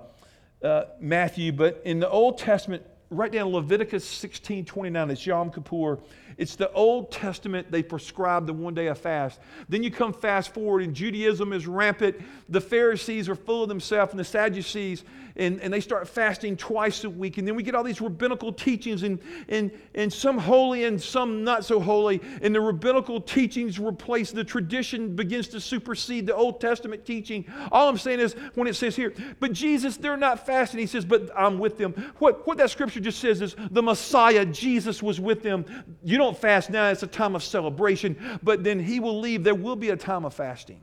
uh, 0.63 0.85
Matthew, 0.99 1.51
but 1.51 1.81
in 1.85 1.99
the 1.99 2.09
Old 2.09 2.37
Testament, 2.37 2.83
right 3.13 3.31
down 3.31 3.47
Leviticus 3.49 4.05
16 4.05 4.65
29, 4.65 5.11
it's 5.11 5.25
Yom 5.25 5.51
Kippur. 5.51 5.99
It's 6.37 6.55
the 6.55 6.71
Old 6.71 7.11
Testament, 7.11 7.71
they 7.71 7.83
prescribed 7.83 8.47
the 8.47 8.53
one 8.53 8.73
day 8.73 8.87
of 8.87 8.97
fast. 8.97 9.39
Then 9.69 9.83
you 9.83 9.91
come 9.91 10.13
fast 10.13 10.53
forward, 10.53 10.81
and 10.83 10.93
Judaism 10.93 11.53
is 11.53 11.67
rampant. 11.67 12.17
The 12.49 12.61
Pharisees 12.61 13.29
are 13.29 13.35
full 13.35 13.63
of 13.63 13.69
themselves, 13.69 14.11
and 14.11 14.19
the 14.19 14.23
Sadducees, 14.23 15.03
and, 15.35 15.59
and 15.61 15.73
they 15.73 15.79
start 15.79 16.07
fasting 16.07 16.55
twice 16.57 17.03
a 17.03 17.09
week. 17.09 17.37
And 17.37 17.47
then 17.47 17.55
we 17.55 17.63
get 17.63 17.75
all 17.75 17.83
these 17.83 18.01
rabbinical 18.01 18.53
teachings, 18.53 19.03
and, 19.03 19.19
and, 19.49 19.71
and 19.95 20.11
some 20.11 20.37
holy 20.37 20.85
and 20.85 21.01
some 21.01 21.43
not 21.43 21.65
so 21.65 21.79
holy. 21.79 22.21
And 22.41 22.53
the 22.53 22.61
rabbinical 22.61 23.21
teachings 23.21 23.79
replace 23.79 24.31
the 24.31 24.43
tradition, 24.43 25.15
begins 25.15 25.47
to 25.49 25.59
supersede 25.59 26.27
the 26.27 26.35
Old 26.35 26.61
Testament 26.61 27.05
teaching. 27.05 27.45
All 27.71 27.89
I'm 27.89 27.97
saying 27.97 28.19
is, 28.19 28.35
when 28.55 28.67
it 28.67 28.75
says 28.75 28.95
here, 28.95 29.13
but 29.39 29.53
Jesus, 29.53 29.97
they're 29.97 30.17
not 30.17 30.45
fasting, 30.45 30.79
he 30.79 30.87
says, 30.87 31.05
but 31.05 31.29
I'm 31.35 31.59
with 31.59 31.77
them. 31.77 31.93
What, 32.19 32.45
what 32.45 32.57
that 32.57 32.69
scripture 32.69 32.99
just 33.03 33.19
says 33.19 33.41
is 33.41 33.55
the 33.69 33.83
Messiah, 33.83 34.45
Jesus, 34.45 35.03
was 35.03 35.19
with 35.19 35.43
them. 35.43 35.65
You 36.03 36.17
don't 36.17 36.37
fast 36.37 36.69
now, 36.69 36.89
it's 36.89 37.03
a 37.03 37.07
time 37.07 37.35
of 37.35 37.43
celebration, 37.43 38.39
but 38.41 38.63
then 38.63 38.79
he 38.79 38.99
will 38.99 39.19
leave. 39.19 39.43
There 39.43 39.55
will 39.55 39.75
be 39.75 39.89
a 39.89 39.97
time 39.97 40.25
of 40.25 40.33
fasting, 40.33 40.81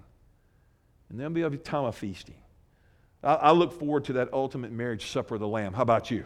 and 1.09 1.19
there'll 1.19 1.33
be 1.33 1.43
a 1.43 1.51
time 1.51 1.85
of 1.85 1.97
feasting. 1.97 2.37
I, 3.23 3.35
I 3.35 3.51
look 3.51 3.73
forward 3.73 4.05
to 4.05 4.13
that 4.15 4.33
ultimate 4.33 4.71
marriage 4.71 5.11
supper 5.11 5.35
of 5.35 5.41
the 5.41 5.49
Lamb. 5.49 5.73
How 5.73 5.83
about 5.83 6.11
you? 6.11 6.25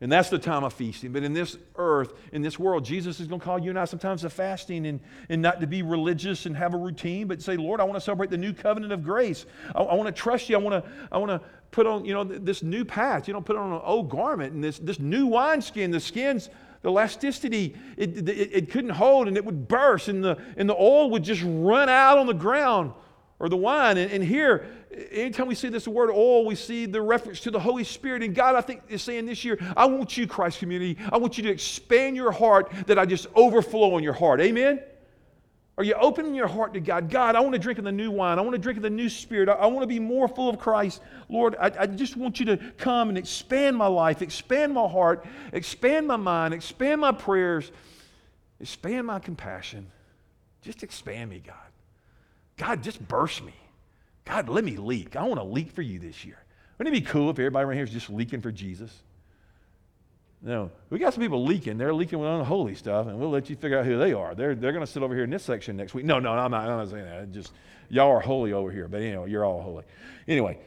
And 0.00 0.12
that's 0.12 0.30
the 0.30 0.38
time 0.38 0.62
of 0.62 0.72
feasting. 0.72 1.12
But 1.12 1.24
in 1.24 1.32
this 1.32 1.56
earth, 1.74 2.14
in 2.32 2.40
this 2.40 2.56
world, 2.56 2.84
Jesus 2.84 3.18
is 3.18 3.26
going 3.26 3.40
to 3.40 3.44
call 3.44 3.58
you 3.58 3.70
and 3.70 3.78
I 3.78 3.84
sometimes 3.84 4.20
to 4.20 4.30
fasting 4.30 4.86
and, 4.86 5.00
and 5.28 5.42
not 5.42 5.60
to 5.60 5.66
be 5.66 5.82
religious 5.82 6.46
and 6.46 6.56
have 6.56 6.72
a 6.72 6.76
routine, 6.76 7.26
but 7.26 7.42
say, 7.42 7.56
Lord, 7.56 7.80
I 7.80 7.84
want 7.84 7.96
to 7.96 8.00
celebrate 8.00 8.30
the 8.30 8.36
new 8.36 8.52
covenant 8.52 8.92
of 8.92 9.02
grace. 9.02 9.44
I, 9.74 9.80
I 9.80 9.94
want 9.94 10.06
to 10.06 10.12
trust 10.12 10.48
you. 10.48 10.56
I 10.56 10.60
want 10.60 10.84
to, 10.84 10.90
I 11.10 11.18
want 11.18 11.30
to 11.30 11.40
put 11.72 11.86
on, 11.86 12.04
you 12.04 12.14
know, 12.14 12.22
this 12.22 12.62
new 12.62 12.84
patch. 12.84 13.26
You 13.26 13.34
don't 13.34 13.44
put 13.44 13.56
on 13.56 13.72
an 13.72 13.80
old 13.82 14.08
garment 14.08 14.54
and 14.54 14.62
this, 14.62 14.78
this 14.78 15.00
new 15.00 15.26
wineskin. 15.26 15.90
The 15.90 16.00
skin's 16.00 16.48
the 16.82 16.90
elasticity, 16.90 17.74
it, 17.96 18.28
it, 18.28 18.50
it, 18.52 18.70
couldn't 18.70 18.90
hold 18.90 19.26
and 19.26 19.36
it 19.36 19.44
would 19.44 19.66
burst 19.66 20.06
and 20.06 20.22
the, 20.22 20.38
and 20.56 20.68
the 20.68 20.76
oil 20.76 21.10
would 21.10 21.24
just 21.24 21.42
run 21.44 21.88
out 21.88 22.18
on 22.18 22.26
the 22.26 22.34
ground 22.34 22.92
or 23.40 23.48
the 23.48 23.56
wine. 23.56 23.98
And, 23.98 24.10
and 24.12 24.22
here, 24.22 24.66
anytime 24.90 25.46
we 25.46 25.54
see 25.54 25.68
this 25.68 25.86
word 25.86 26.10
oil, 26.10 26.46
we 26.46 26.54
see 26.54 26.86
the 26.86 27.00
reference 27.00 27.40
to 27.40 27.50
the 27.50 27.60
Holy 27.60 27.84
Spirit. 27.84 28.22
And 28.22 28.34
God, 28.34 28.54
I 28.54 28.60
think, 28.60 28.82
is 28.88 29.02
saying 29.02 29.26
this 29.26 29.44
year, 29.44 29.58
I 29.76 29.86
want 29.86 30.16
you, 30.16 30.26
Christ 30.26 30.58
community, 30.58 30.98
I 31.12 31.18
want 31.18 31.36
you 31.36 31.44
to 31.44 31.50
expand 31.50 32.16
your 32.16 32.32
heart 32.32 32.72
that 32.86 32.98
I 32.98 33.04
just 33.04 33.26
overflow 33.34 33.96
in 33.98 34.04
your 34.04 34.12
heart. 34.12 34.40
Amen? 34.40 34.80
Are 35.76 35.84
you 35.84 35.94
opening 35.94 36.34
your 36.34 36.48
heart 36.48 36.74
to 36.74 36.80
God? 36.80 37.08
God, 37.08 37.36
I 37.36 37.40
want 37.40 37.52
to 37.52 37.58
drink 37.58 37.78
of 37.78 37.84
the 37.84 37.92
new 37.92 38.10
wine. 38.10 38.36
I 38.38 38.42
want 38.42 38.54
to 38.54 38.60
drink 38.60 38.78
of 38.78 38.82
the 38.82 38.90
new 38.90 39.08
spirit. 39.08 39.48
I, 39.48 39.66
want 39.66 39.82
to 39.82 39.86
be 39.86 40.00
more 40.00 40.26
full 40.26 40.48
of 40.48 40.58
Christ. 40.58 41.00
Lord, 41.28 41.54
I, 41.54 41.70
I, 41.78 41.86
just 41.86 42.16
want 42.16 42.40
you 42.40 42.46
to 42.46 42.56
come 42.78 43.10
and 43.10 43.16
expand 43.16 43.76
my 43.76 43.86
life, 43.86 44.20
expand 44.20 44.72
my 44.72 44.88
heart, 44.88 45.24
expand 45.52 46.08
my 46.08 46.16
mind, 46.16 46.52
expand 46.52 47.00
my 47.00 47.12
prayers, 47.12 47.70
expand 48.58 49.06
my 49.06 49.20
compassion. 49.20 49.86
Just 50.62 50.82
expand 50.82 51.30
me, 51.30 51.40
God. 51.46 51.54
God, 52.56 52.82
just 52.82 53.06
burst 53.06 53.44
me. 53.44 53.54
God, 54.28 54.48
let 54.50 54.62
me 54.62 54.76
leak. 54.76 55.16
I 55.16 55.22
want 55.22 55.40
to 55.40 55.44
leak 55.44 55.72
for 55.72 55.82
you 55.82 55.98
this 55.98 56.24
year. 56.24 56.38
Wouldn't 56.76 56.94
it 56.94 57.00
be 57.00 57.06
cool 57.06 57.30
if 57.30 57.38
everybody 57.38 57.64
around 57.64 57.76
here 57.76 57.84
is 57.84 57.90
just 57.90 58.10
leaking 58.10 58.42
for 58.42 58.52
Jesus? 58.52 58.92
No, 60.42 60.70
we 60.90 60.98
got 60.98 61.14
some 61.14 61.22
people 61.22 61.44
leaking. 61.44 61.78
They're 61.78 61.94
leaking 61.94 62.20
with 62.20 62.28
unholy 62.28 62.74
stuff, 62.74 63.08
and 63.08 63.18
we'll 63.18 63.30
let 63.30 63.50
you 63.50 63.56
figure 63.56 63.78
out 63.78 63.86
who 63.86 63.98
they 63.98 64.12
are. 64.12 64.34
They're, 64.34 64.54
they're 64.54 64.72
going 64.72 64.84
to 64.84 64.90
sit 64.90 65.02
over 65.02 65.14
here 65.14 65.24
in 65.24 65.30
this 65.30 65.42
section 65.42 65.76
next 65.76 65.94
week. 65.94 66.04
No, 66.04 66.20
no, 66.20 66.32
I'm 66.32 66.50
not, 66.50 66.68
I'm 66.68 66.76
not 66.76 66.90
saying 66.90 67.06
that. 67.06 67.32
Just 67.32 67.52
y'all 67.88 68.10
are 68.10 68.20
holy 68.20 68.52
over 68.52 68.70
here, 68.70 68.86
but 68.86 69.00
anyway, 69.00 69.30
you're 69.30 69.44
all 69.44 69.62
holy. 69.62 69.84
Anyway, 70.28 70.58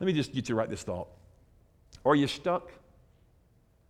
let 0.00 0.06
me 0.06 0.12
just 0.12 0.32
get 0.32 0.48
you 0.48 0.54
write 0.54 0.70
this 0.70 0.84
thought. 0.84 1.08
Are 2.06 2.14
you 2.14 2.28
stuck? 2.28 2.70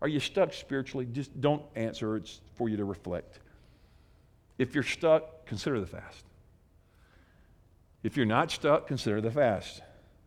Are 0.00 0.08
you 0.08 0.18
stuck 0.18 0.52
spiritually? 0.54 1.06
Just 1.12 1.40
don't 1.40 1.62
answer. 1.76 2.16
It's 2.16 2.40
for 2.56 2.68
you 2.68 2.78
to 2.78 2.84
reflect. 2.84 3.38
If 4.58 4.74
you're 4.74 4.82
stuck, 4.82 5.46
consider 5.46 5.78
the 5.78 5.86
fast. 5.86 6.24
If 8.04 8.18
you're 8.18 8.26
not 8.26 8.50
stuck, 8.50 8.86
consider 8.86 9.22
the 9.22 9.30
fast. 9.30 9.80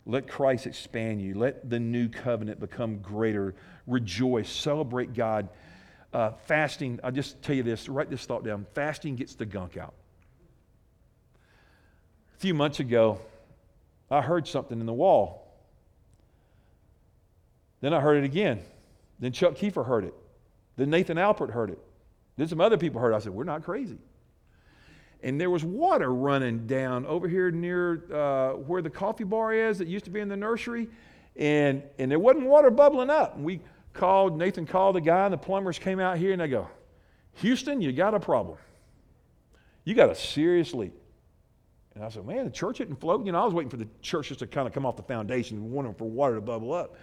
Let 0.07 0.27
Christ 0.27 0.65
expand 0.65 1.21
you. 1.21 1.35
Let 1.35 1.69
the 1.69 1.79
new 1.79 2.09
covenant 2.09 2.59
become 2.59 2.97
greater. 2.99 3.53
Rejoice. 3.85 4.49
Celebrate 4.49 5.13
God. 5.13 5.47
Uh, 6.11 6.31
fasting, 6.47 6.99
I'll 7.03 7.11
just 7.11 7.41
tell 7.43 7.55
you 7.55 7.61
this, 7.61 7.87
write 7.87 8.09
this 8.09 8.25
thought 8.25 8.43
down. 8.43 8.65
Fasting 8.73 9.15
gets 9.15 9.35
the 9.35 9.45
gunk 9.45 9.77
out. 9.77 9.93
A 12.35 12.39
few 12.39 12.55
months 12.55 12.79
ago, 12.79 13.19
I 14.09 14.21
heard 14.21 14.47
something 14.47 14.79
in 14.79 14.85
the 14.85 14.93
wall. 14.93 15.45
Then 17.81 17.93
I 17.93 17.99
heard 17.99 18.17
it 18.17 18.23
again. 18.23 18.61
Then 19.19 19.33
Chuck 19.33 19.55
Kiefer 19.55 19.85
heard 19.85 20.05
it. 20.05 20.13
Then 20.77 20.89
Nathan 20.89 21.17
Alpert 21.17 21.51
heard 21.51 21.69
it. 21.69 21.79
Then 22.37 22.47
some 22.47 22.61
other 22.61 22.77
people 22.77 23.01
heard 23.01 23.13
it. 23.13 23.17
I 23.17 23.19
said, 23.19 23.33
We're 23.33 23.43
not 23.43 23.63
crazy 23.63 23.99
and 25.23 25.39
there 25.39 25.49
was 25.49 25.63
water 25.63 26.13
running 26.13 26.67
down 26.67 27.05
over 27.05 27.27
here 27.27 27.49
near 27.51 28.03
uh, 28.13 28.53
where 28.53 28.81
the 28.81 28.89
coffee 28.89 29.23
bar 29.23 29.53
is 29.53 29.79
that 29.79 29.87
used 29.87 30.05
to 30.05 30.11
be 30.11 30.19
in 30.19 30.29
the 30.29 30.37
nursery. 30.37 30.87
And, 31.35 31.83
and 31.99 32.09
there 32.09 32.19
wasn't 32.19 32.45
water 32.45 32.71
bubbling 32.71 33.09
up. 33.09 33.35
And 33.35 33.45
we 33.45 33.61
called 33.93 34.37
nathan 34.37 34.65
called 34.65 34.95
the 34.95 35.01
guy 35.01 35.25
and 35.25 35.33
the 35.33 35.37
plumbers 35.37 35.79
came 35.79 35.99
out 35.99 36.17
here 36.19 36.31
and 36.31 36.39
they 36.39 36.47
go 36.47 36.69
houston 37.33 37.81
you 37.81 37.91
got 37.91 38.13
a 38.13 38.19
problem. 38.19 38.57
You 39.85 39.95
got 39.95 40.11
a 40.11 40.15
serious 40.15 40.73
leak. 40.73 40.93
And 41.95 42.03
i 42.03 42.09
said 42.09 42.25
man 42.25 42.45
the 42.45 42.51
church 42.51 42.79
isn't 42.79 42.99
floating. 42.99 43.25
You 43.25 43.31
know 43.31 43.41
i 43.41 43.45
was 43.45 43.53
waiting 43.53 43.69
for 43.71 43.77
the 43.77 43.87
churches 44.01 44.37
to 44.37 44.47
kind 44.47 44.67
of 44.67 44.73
come 44.73 44.85
off 44.85 44.95
the 44.95 45.03
foundation 45.03 45.71
wanting 45.71 45.95
for 45.95 46.09
water 46.09 46.35
to 46.35 46.41
bubble 46.41 46.73
up. 46.73 46.95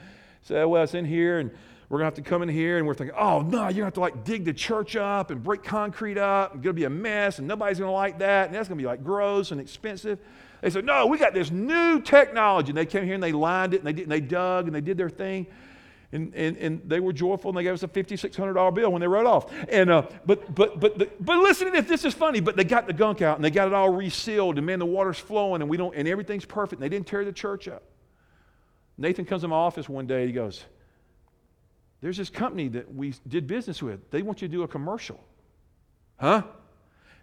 So 0.43 0.69
well 0.69 0.85
it's 0.85 0.95
in 0.95 1.05
here 1.05 1.41
and 1.41 1.51
we're 1.89 1.99
going 1.99 2.11
to 2.11 2.17
have 2.17 2.25
to 2.25 2.29
come 2.29 2.43
in 2.43 2.49
here 2.49 2.79
and 2.79 2.87
we're 2.87 2.95
thinking, 2.95 3.17
oh, 3.19 3.43
no, 3.43 3.63
you're 3.69 3.73
going 3.73 3.75
to 3.75 3.85
have 3.85 3.95
to 3.95 4.01
like 4.01 4.25
dig 4.25 4.45
the 4.45 4.53
church 4.53 4.97
up 4.97 5.31
and 5.31 5.43
break 5.43 5.63
concrete 5.63 6.17
up. 6.17 6.55
It's 6.55 6.63
going 6.63 6.75
to 6.75 6.81
be 6.81 6.85
a 6.85 6.91
mess 6.91 7.39
and 7.39 7.47
nobody's 7.47 7.79
going 7.79 7.89
to 7.89 7.93
like 7.93 8.19
that. 8.21 8.47
And 8.47 8.55
that's 8.55 8.69
going 8.69 8.79
to 8.79 8.83
be 8.83 8.87
like 8.87 9.05
gross 9.05 9.51
and 9.51 9.61
expensive. 9.61 10.19
They 10.63 10.71
said, 10.71 10.87
no, 10.87 11.07
we 11.07 11.19
got 11.19 11.35
this 11.35 11.51
new 11.51 12.01
technology. 12.01 12.71
And 12.71 12.79
they 12.79 12.87
came 12.87 13.05
here 13.05 13.15
and 13.15 13.23
they 13.23 13.33
lined 13.33 13.75
it 13.75 13.79
and 13.79 13.87
they, 13.87 13.93
did, 13.93 14.03
and 14.05 14.13
they 14.13 14.21
dug 14.21 14.67
and 14.67 14.75
they 14.75 14.81
did 14.81 14.97
their 14.97 15.11
thing. 15.11 15.47
And, 16.11 16.33
and, 16.35 16.57
and 16.57 16.83
they 16.87 17.01
were 17.01 17.13
joyful 17.13 17.51
and 17.51 17.59
they 17.59 17.65
gave 17.65 17.75
us 17.75 17.83
a 17.83 17.89
$5,600 17.89 18.75
bill 18.75 18.91
when 18.91 19.01
they 19.01 19.09
wrote 19.09 19.27
off. 19.27 19.53
And, 19.69 19.91
uh, 19.91 20.07
but, 20.25 20.55
but, 20.55 20.81
but, 20.81 20.99
the, 20.99 21.11
but 21.21 21.39
listen 21.39 21.67
to 21.67 21.73
this, 21.73 21.87
this 21.87 22.05
is 22.07 22.15
funny, 22.15 22.41
but 22.41 22.57
they 22.57 22.65
got 22.65 22.87
the 22.87 22.93
gunk 22.93 23.21
out 23.21 23.37
and 23.37 23.45
they 23.45 23.51
got 23.51 23.69
it 23.69 23.75
all 23.75 23.91
resealed 23.91 24.57
and 24.57 24.65
man, 24.65 24.79
the 24.79 24.87
water's 24.87 25.19
flowing 25.19 25.61
and 25.61 25.69
we 25.69 25.77
don't, 25.77 25.95
and 25.95 26.09
everything's 26.09 26.47
perfect. 26.47 26.81
And 26.81 26.83
they 26.83 26.95
didn't 26.95 27.09
tear 27.09 27.25
the 27.25 27.33
church 27.33 27.69
up. 27.69 27.83
Nathan 28.97 29.25
comes 29.25 29.45
in 29.45 29.51
my 29.51 29.57
office 29.57 29.89
one 29.89 30.07
day, 30.07 30.25
he 30.27 30.33
goes, 30.33 30.65
there's 32.05 32.19
this 32.19 32.29
company 32.29 32.69
that 32.69 32.95
we 32.95 33.15
did 33.27 33.47
business 33.47 33.83
with. 33.83 34.11
They 34.11 34.21
want 34.21 34.43
you 34.43 34.49
to 34.49 34.53
do 34.53 34.63
a 34.63 34.69
commercial. 34.69 35.19
Huh? 36.21 36.43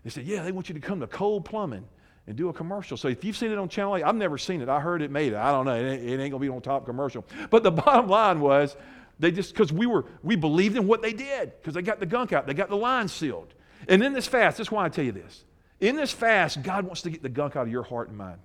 They 0.04 0.10
said, 0.10 0.26
Yeah, 0.26 0.42
they 0.42 0.52
want 0.52 0.70
you 0.70 0.74
to 0.74 0.82
come 0.82 1.02
to 1.02 1.06
Cold 1.06 1.46
Plumbing 1.46 1.86
and 2.26 2.36
do 2.36 2.50
a 2.50 2.54
commercial. 2.54 2.98
So 2.98 3.08
if 3.08 3.24
you've 3.24 3.38
seen 3.38 3.52
it 3.52 3.60
on 3.60 3.70
Channel 3.70 3.98
8, 3.98 4.04
I've 4.04 4.16
never 4.16 4.40
seen 4.40 4.60
it. 4.60 4.70
I 4.70 4.80
heard 4.80 5.04
it 5.04 5.12
made 5.12 5.34
it. 5.34 5.36
I 5.36 5.52
don't 5.52 5.68
know. 5.68 5.76
It 5.76 5.88
ain't, 5.88 6.04
it 6.04 6.12
ain't 6.14 6.32
going 6.32 6.32
to 6.32 6.40
be 6.40 6.50
on 6.50 6.64
top 6.64 6.88
commercial. 6.88 7.24
But 7.52 7.62
the 7.62 7.70
bottom 7.72 8.08
line 8.08 8.40
was, 8.40 8.76
they 9.20 9.30
just, 9.30 9.54
because 9.54 9.72
we 9.72 9.86
were, 9.86 10.06
we 10.24 10.36
believed 10.36 10.76
in 10.76 10.88
what 10.88 11.04
they 11.04 11.14
did, 11.14 11.52
because 11.62 11.76
they 11.76 11.84
got 11.84 12.00
the 12.00 12.08
gunk 12.08 12.34
out, 12.34 12.48
they 12.48 12.56
got 12.56 12.70
the 12.70 12.76
line 12.76 13.08
sealed. 13.08 13.54
And 13.88 14.02
in 14.02 14.14
this 14.14 14.26
fast, 14.26 14.58
that's 14.58 14.72
why 14.72 14.84
I 14.84 14.90
tell 14.90 15.06
you 15.06 15.12
this. 15.12 15.46
In 15.80 15.96
this 15.96 16.12
fast, 16.12 16.64
God 16.64 16.86
wants 16.86 17.04
to 17.04 17.12
get 17.12 17.22
the 17.22 17.30
gunk 17.30 17.56
out 17.56 17.68
of 17.68 17.72
your 17.72 17.84
heart 17.84 18.10
and 18.10 18.18
mind. 18.18 18.40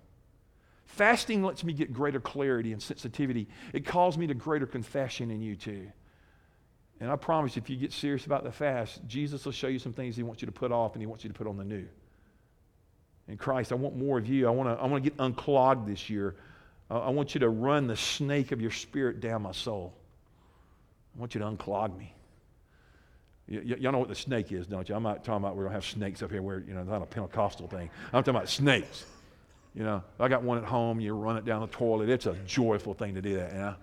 Fasting 0.85 1.43
lets 1.43 1.65
me 1.65 1.73
get 1.73 1.95
greater 1.95 2.21
clarity 2.21 2.75
and 2.75 2.83
sensitivity. 2.83 3.49
It 3.73 3.87
calls 3.87 4.19
me 4.19 4.27
to 4.27 4.35
greater 4.35 4.67
confession 4.67 5.31
in 5.31 5.41
you 5.41 5.57
too. 5.57 5.89
And 7.01 7.11
I 7.11 7.17
promise 7.17 7.57
you, 7.57 7.63
if 7.63 7.69
you 7.69 7.77
get 7.77 7.93
serious 7.93 8.25
about 8.25 8.43
the 8.45 8.53
fast, 8.53 9.01
Jesus 9.07 9.45
will 9.45 9.53
show 9.53 9.69
you 9.69 9.79
some 9.79 9.93
things 9.93 10.17
he 10.17 10.23
wants 10.23 10.41
you 10.41 10.47
to 10.47 10.53
put 10.53 10.73
off 10.73 10.95
and 10.95 11.03
he 11.03 11.07
wants 11.07 11.25
you 11.25 11.29
to 11.29 11.35
put 11.35 11.47
on 11.47 11.57
the 11.57 11.65
new. 11.65 11.87
In 13.29 13.37
Christ, 13.37 13.73
I 13.73 13.75
want 13.75 13.97
more 13.97 14.19
of 14.19 14.27
you. 14.27 14.47
I 14.47 14.51
want 14.51 14.69
to, 14.69 14.83
I 14.83 14.87
want 14.87 15.03
to 15.03 15.11
get 15.11 15.19
unclogged 15.19 15.87
this 15.87 16.09
year. 16.09 16.37
I 16.89 17.11
want 17.11 17.35
you 17.35 17.41
to 17.41 17.49
run 17.49 17.89
the 17.89 17.97
snake 17.97 18.53
of 18.53 18.61
your 18.61 18.71
spirit 18.71 19.21
down 19.21 19.43
my 19.43 19.53
soul. 19.53 19.93
I 21.17 21.21
want 21.21 21.35
you 21.35 21.41
to 21.41 21.47
unclog 21.47 21.97
me. 21.99 22.15
Y- 23.49 23.63
y- 23.65 23.77
y'all 23.81 23.93
know 23.93 23.99
what 23.99 24.09
the 24.09 24.15
snake 24.15 24.53
is, 24.53 24.67
don't 24.67 24.89
you? 24.89 24.95
I'm 24.95 25.03
not 25.03 25.25
talking 25.25 25.45
about 25.45 25.57
we 25.57 25.65
don't 25.65 25.73
have 25.73 25.85
snakes 25.85 26.23
up 26.23 26.31
here 26.31 26.43
where, 26.43 26.61
you 26.61 26.75
know, 26.75 26.81
it's 26.81 26.89
not 26.89 27.03
a 27.03 27.07
Pentecostal 27.07 27.67
thing. 27.67 27.91
I'm 28.07 28.23
talking 28.23 28.37
about 28.37 28.49
snakes. 28.49 29.05
You 29.75 29.83
know, 29.83 30.03
I 30.19 30.29
got 30.29 30.43
one 30.43 30.59
at 30.59 30.65
home, 30.65 31.01
you 31.01 31.13
run 31.13 31.37
it 31.37 31.45
down 31.45 31.61
the 31.61 31.67
toilet. 31.67 32.09
It's 32.09 32.27
a 32.27 32.35
joyful 32.47 32.95
thing 32.95 33.15
to 33.15 33.23
do 33.23 33.37
that, 33.37 33.53
you 33.53 33.59
know? 33.59 33.75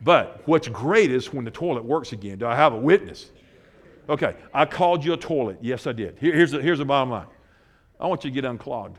But 0.00 0.42
what's 0.46 0.68
great 0.68 1.10
is 1.10 1.32
when 1.32 1.44
the 1.44 1.50
toilet 1.50 1.84
works 1.84 2.12
again. 2.12 2.38
Do 2.38 2.46
I 2.46 2.54
have 2.54 2.72
a 2.72 2.78
witness? 2.78 3.30
Okay, 4.08 4.36
I 4.52 4.66
called 4.66 5.04
you 5.04 5.14
a 5.14 5.16
toilet. 5.16 5.58
Yes, 5.62 5.86
I 5.86 5.92
did. 5.92 6.18
Here, 6.18 6.34
here's, 6.34 6.50
the, 6.50 6.60
here's 6.60 6.78
the 6.78 6.84
bottom 6.84 7.10
line 7.10 7.26
I 7.98 8.06
want 8.06 8.24
you 8.24 8.30
to 8.30 8.34
get 8.34 8.44
unclogged. 8.44 8.98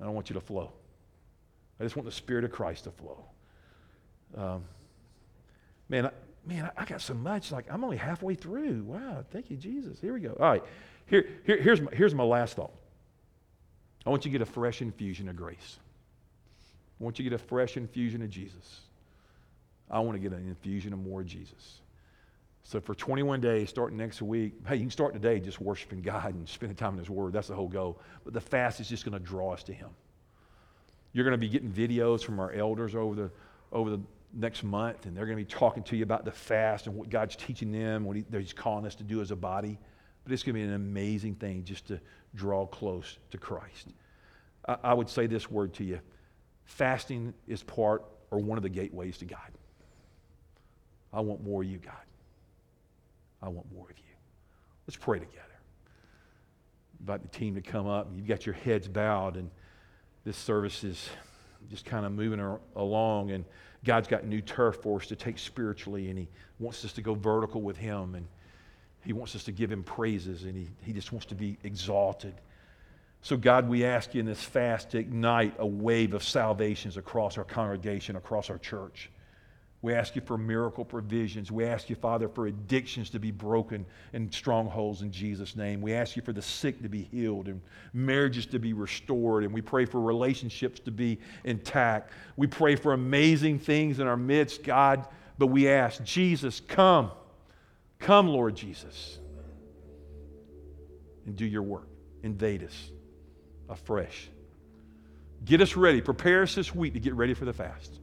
I 0.00 0.04
don't 0.04 0.14
want 0.14 0.30
you 0.30 0.34
to 0.34 0.40
flow. 0.40 0.72
I 1.78 1.82
just 1.82 1.96
want 1.96 2.06
the 2.06 2.12
Spirit 2.12 2.44
of 2.44 2.52
Christ 2.52 2.84
to 2.84 2.90
flow. 2.90 3.24
Um, 4.36 4.64
man, 5.88 6.06
I, 6.06 6.10
man, 6.46 6.70
I 6.76 6.84
got 6.84 7.00
so 7.00 7.14
much. 7.14 7.52
Like, 7.52 7.66
I'm 7.70 7.84
only 7.84 7.96
halfway 7.96 8.34
through. 8.34 8.82
Wow, 8.84 9.24
thank 9.30 9.50
you, 9.50 9.56
Jesus. 9.56 10.00
Here 10.00 10.14
we 10.14 10.20
go. 10.20 10.36
All 10.40 10.46
right, 10.46 10.62
here, 11.06 11.28
here, 11.44 11.60
here's, 11.60 11.80
my, 11.80 11.90
here's 11.92 12.14
my 12.14 12.24
last 12.24 12.56
thought. 12.56 12.72
I 14.06 14.10
want 14.10 14.24
you 14.24 14.30
to 14.30 14.38
get 14.38 14.42
a 14.46 14.50
fresh 14.50 14.82
infusion 14.82 15.28
of 15.28 15.36
grace. 15.36 15.78
I 17.00 17.04
want 17.04 17.18
you 17.18 17.24
to 17.24 17.30
get 17.30 17.40
a 17.40 17.44
fresh 17.44 17.76
infusion 17.76 18.22
of 18.22 18.30
Jesus. 18.30 18.80
I 19.90 20.00
want 20.00 20.16
to 20.16 20.18
get 20.18 20.32
an 20.32 20.48
infusion 20.48 20.92
of 20.92 20.98
more 20.98 21.22
Jesus. 21.22 21.80
So 22.62 22.80
for 22.80 22.94
21 22.94 23.40
days, 23.40 23.68
starting 23.68 23.98
next 23.98 24.22
week, 24.22 24.54
hey, 24.66 24.76
you 24.76 24.82
can 24.82 24.90
start 24.90 25.12
today 25.12 25.38
just 25.38 25.60
worshiping 25.60 26.00
God 26.00 26.34
and 26.34 26.48
spending 26.48 26.76
time 26.76 26.94
in 26.94 26.98
His 26.98 27.10
Word. 27.10 27.34
That's 27.34 27.48
the 27.48 27.54
whole 27.54 27.68
goal. 27.68 28.00
But 28.24 28.32
the 28.32 28.40
fast 28.40 28.80
is 28.80 28.88
just 28.88 29.04
going 29.04 29.12
to 29.12 29.22
draw 29.22 29.52
us 29.52 29.62
to 29.64 29.72
Him. 29.74 29.90
You're 31.12 31.24
going 31.24 31.38
to 31.38 31.38
be 31.38 31.48
getting 31.48 31.70
videos 31.70 32.24
from 32.24 32.40
our 32.40 32.52
elders 32.52 32.94
over 32.94 33.14
the, 33.14 33.30
over 33.70 33.90
the 33.90 34.00
next 34.32 34.64
month, 34.64 35.04
and 35.04 35.16
they're 35.16 35.26
going 35.26 35.38
to 35.38 35.44
be 35.44 35.50
talking 35.50 35.82
to 35.84 35.96
you 35.96 36.02
about 36.02 36.24
the 36.24 36.32
fast 36.32 36.86
and 36.86 36.96
what 36.96 37.10
God's 37.10 37.36
teaching 37.36 37.70
them, 37.70 38.04
what 38.04 38.16
he, 38.16 38.24
He's 38.32 38.54
calling 38.54 38.86
us 38.86 38.94
to 38.96 39.04
do 39.04 39.20
as 39.20 39.30
a 39.30 39.36
body. 39.36 39.78
But 40.24 40.32
it's 40.32 40.42
going 40.42 40.54
to 40.54 40.60
be 40.60 40.66
an 40.66 40.74
amazing 40.74 41.34
thing 41.34 41.64
just 41.64 41.86
to 41.88 42.00
draw 42.34 42.66
close 42.66 43.18
to 43.30 43.38
Christ. 43.38 43.88
I, 44.66 44.76
I 44.82 44.94
would 44.94 45.10
say 45.10 45.26
this 45.26 45.50
word 45.50 45.74
to 45.74 45.84
you 45.84 46.00
fasting 46.64 47.34
is 47.46 47.62
part 47.62 48.06
or 48.30 48.38
one 48.38 48.56
of 48.56 48.62
the 48.62 48.70
gateways 48.70 49.18
to 49.18 49.26
God. 49.26 49.52
I 51.14 51.20
want 51.20 51.44
more 51.44 51.62
of 51.62 51.68
you, 51.68 51.78
God. 51.78 51.94
I 53.40 53.48
want 53.48 53.72
more 53.72 53.84
of 53.84 53.96
you. 53.96 54.04
Let's 54.86 54.96
pray 54.96 55.18
together. 55.18 55.40
Invite 57.00 57.22
the 57.22 57.28
team 57.28 57.54
to 57.54 57.60
come 57.60 57.86
up. 57.86 58.10
You've 58.14 58.26
got 58.26 58.46
your 58.46 58.54
heads 58.54 58.88
bowed, 58.88 59.36
and 59.36 59.50
this 60.24 60.36
service 60.36 60.82
is 60.82 61.08
just 61.70 61.84
kind 61.84 62.04
of 62.04 62.12
moving 62.12 62.40
along. 62.74 63.30
And 63.30 63.44
God's 63.84 64.08
got 64.08 64.24
new 64.24 64.40
turf 64.40 64.76
for 64.82 65.00
us 65.00 65.06
to 65.06 65.16
take 65.16 65.38
spiritually, 65.38 66.10
and 66.10 66.18
He 66.18 66.28
wants 66.58 66.84
us 66.84 66.92
to 66.94 67.02
go 67.02 67.14
vertical 67.14 67.62
with 67.62 67.76
Him, 67.76 68.14
and 68.14 68.26
He 69.04 69.12
wants 69.12 69.36
us 69.36 69.44
to 69.44 69.52
give 69.52 69.70
Him 69.70 69.84
praises, 69.84 70.44
and 70.44 70.56
He, 70.56 70.68
he 70.82 70.92
just 70.92 71.12
wants 71.12 71.26
to 71.26 71.34
be 71.34 71.58
exalted. 71.62 72.34
So, 73.22 73.36
God, 73.36 73.68
we 73.68 73.84
ask 73.84 74.14
you 74.14 74.20
in 74.20 74.26
this 74.26 74.42
fast 74.42 74.90
to 74.90 74.98
ignite 74.98 75.54
a 75.58 75.66
wave 75.66 76.12
of 76.12 76.22
salvations 76.22 76.96
across 76.96 77.38
our 77.38 77.44
congregation, 77.44 78.16
across 78.16 78.50
our 78.50 78.58
church. 78.58 79.10
We 79.84 79.92
ask 79.92 80.16
you 80.16 80.22
for 80.22 80.38
miracle 80.38 80.82
provisions. 80.82 81.52
We 81.52 81.66
ask 81.66 81.90
you, 81.90 81.96
Father, 81.96 82.26
for 82.26 82.46
addictions 82.46 83.10
to 83.10 83.18
be 83.18 83.30
broken 83.30 83.84
and 84.14 84.32
strongholds 84.32 85.02
in 85.02 85.12
Jesus' 85.12 85.56
name. 85.56 85.82
We 85.82 85.92
ask 85.92 86.16
you 86.16 86.22
for 86.22 86.32
the 86.32 86.40
sick 86.40 86.80
to 86.80 86.88
be 86.88 87.02
healed 87.02 87.48
and 87.48 87.60
marriages 87.92 88.46
to 88.46 88.58
be 88.58 88.72
restored. 88.72 89.44
And 89.44 89.52
we 89.52 89.60
pray 89.60 89.84
for 89.84 90.00
relationships 90.00 90.80
to 90.86 90.90
be 90.90 91.18
intact. 91.44 92.12
We 92.38 92.46
pray 92.46 92.76
for 92.76 92.94
amazing 92.94 93.58
things 93.58 94.00
in 94.00 94.06
our 94.06 94.16
midst, 94.16 94.62
God. 94.62 95.06
But 95.36 95.48
we 95.48 95.68
ask, 95.68 96.02
Jesus, 96.02 96.60
come. 96.60 97.10
Come, 97.98 98.26
Lord 98.28 98.56
Jesus, 98.56 99.18
and 101.26 101.36
do 101.36 101.44
your 101.44 101.62
work. 101.62 101.88
Invade 102.22 102.64
us 102.64 102.90
afresh. 103.68 104.30
Get 105.44 105.60
us 105.60 105.76
ready. 105.76 106.00
Prepare 106.00 106.44
us 106.44 106.54
this 106.54 106.74
week 106.74 106.94
to 106.94 107.00
get 107.00 107.12
ready 107.12 107.34
for 107.34 107.44
the 107.44 107.52
fast 107.52 108.00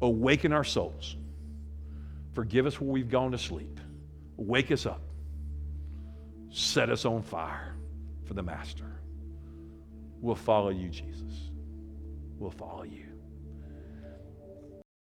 awaken 0.00 0.52
our 0.52 0.64
souls. 0.64 1.16
Forgive 2.34 2.66
us 2.66 2.80
where 2.80 2.90
we've 2.90 3.10
gone 3.10 3.32
to 3.32 3.38
sleep. 3.38 3.80
Wake 4.36 4.70
us 4.70 4.86
up. 4.86 5.00
Set 6.50 6.90
us 6.90 7.04
on 7.04 7.22
fire 7.22 7.74
for 8.24 8.34
the 8.34 8.42
Master. 8.42 9.00
We'll 10.20 10.34
follow 10.34 10.70
you, 10.70 10.88
Jesus. 10.88 11.50
We'll 12.38 12.50
follow 12.50 12.82
you. 12.82 13.05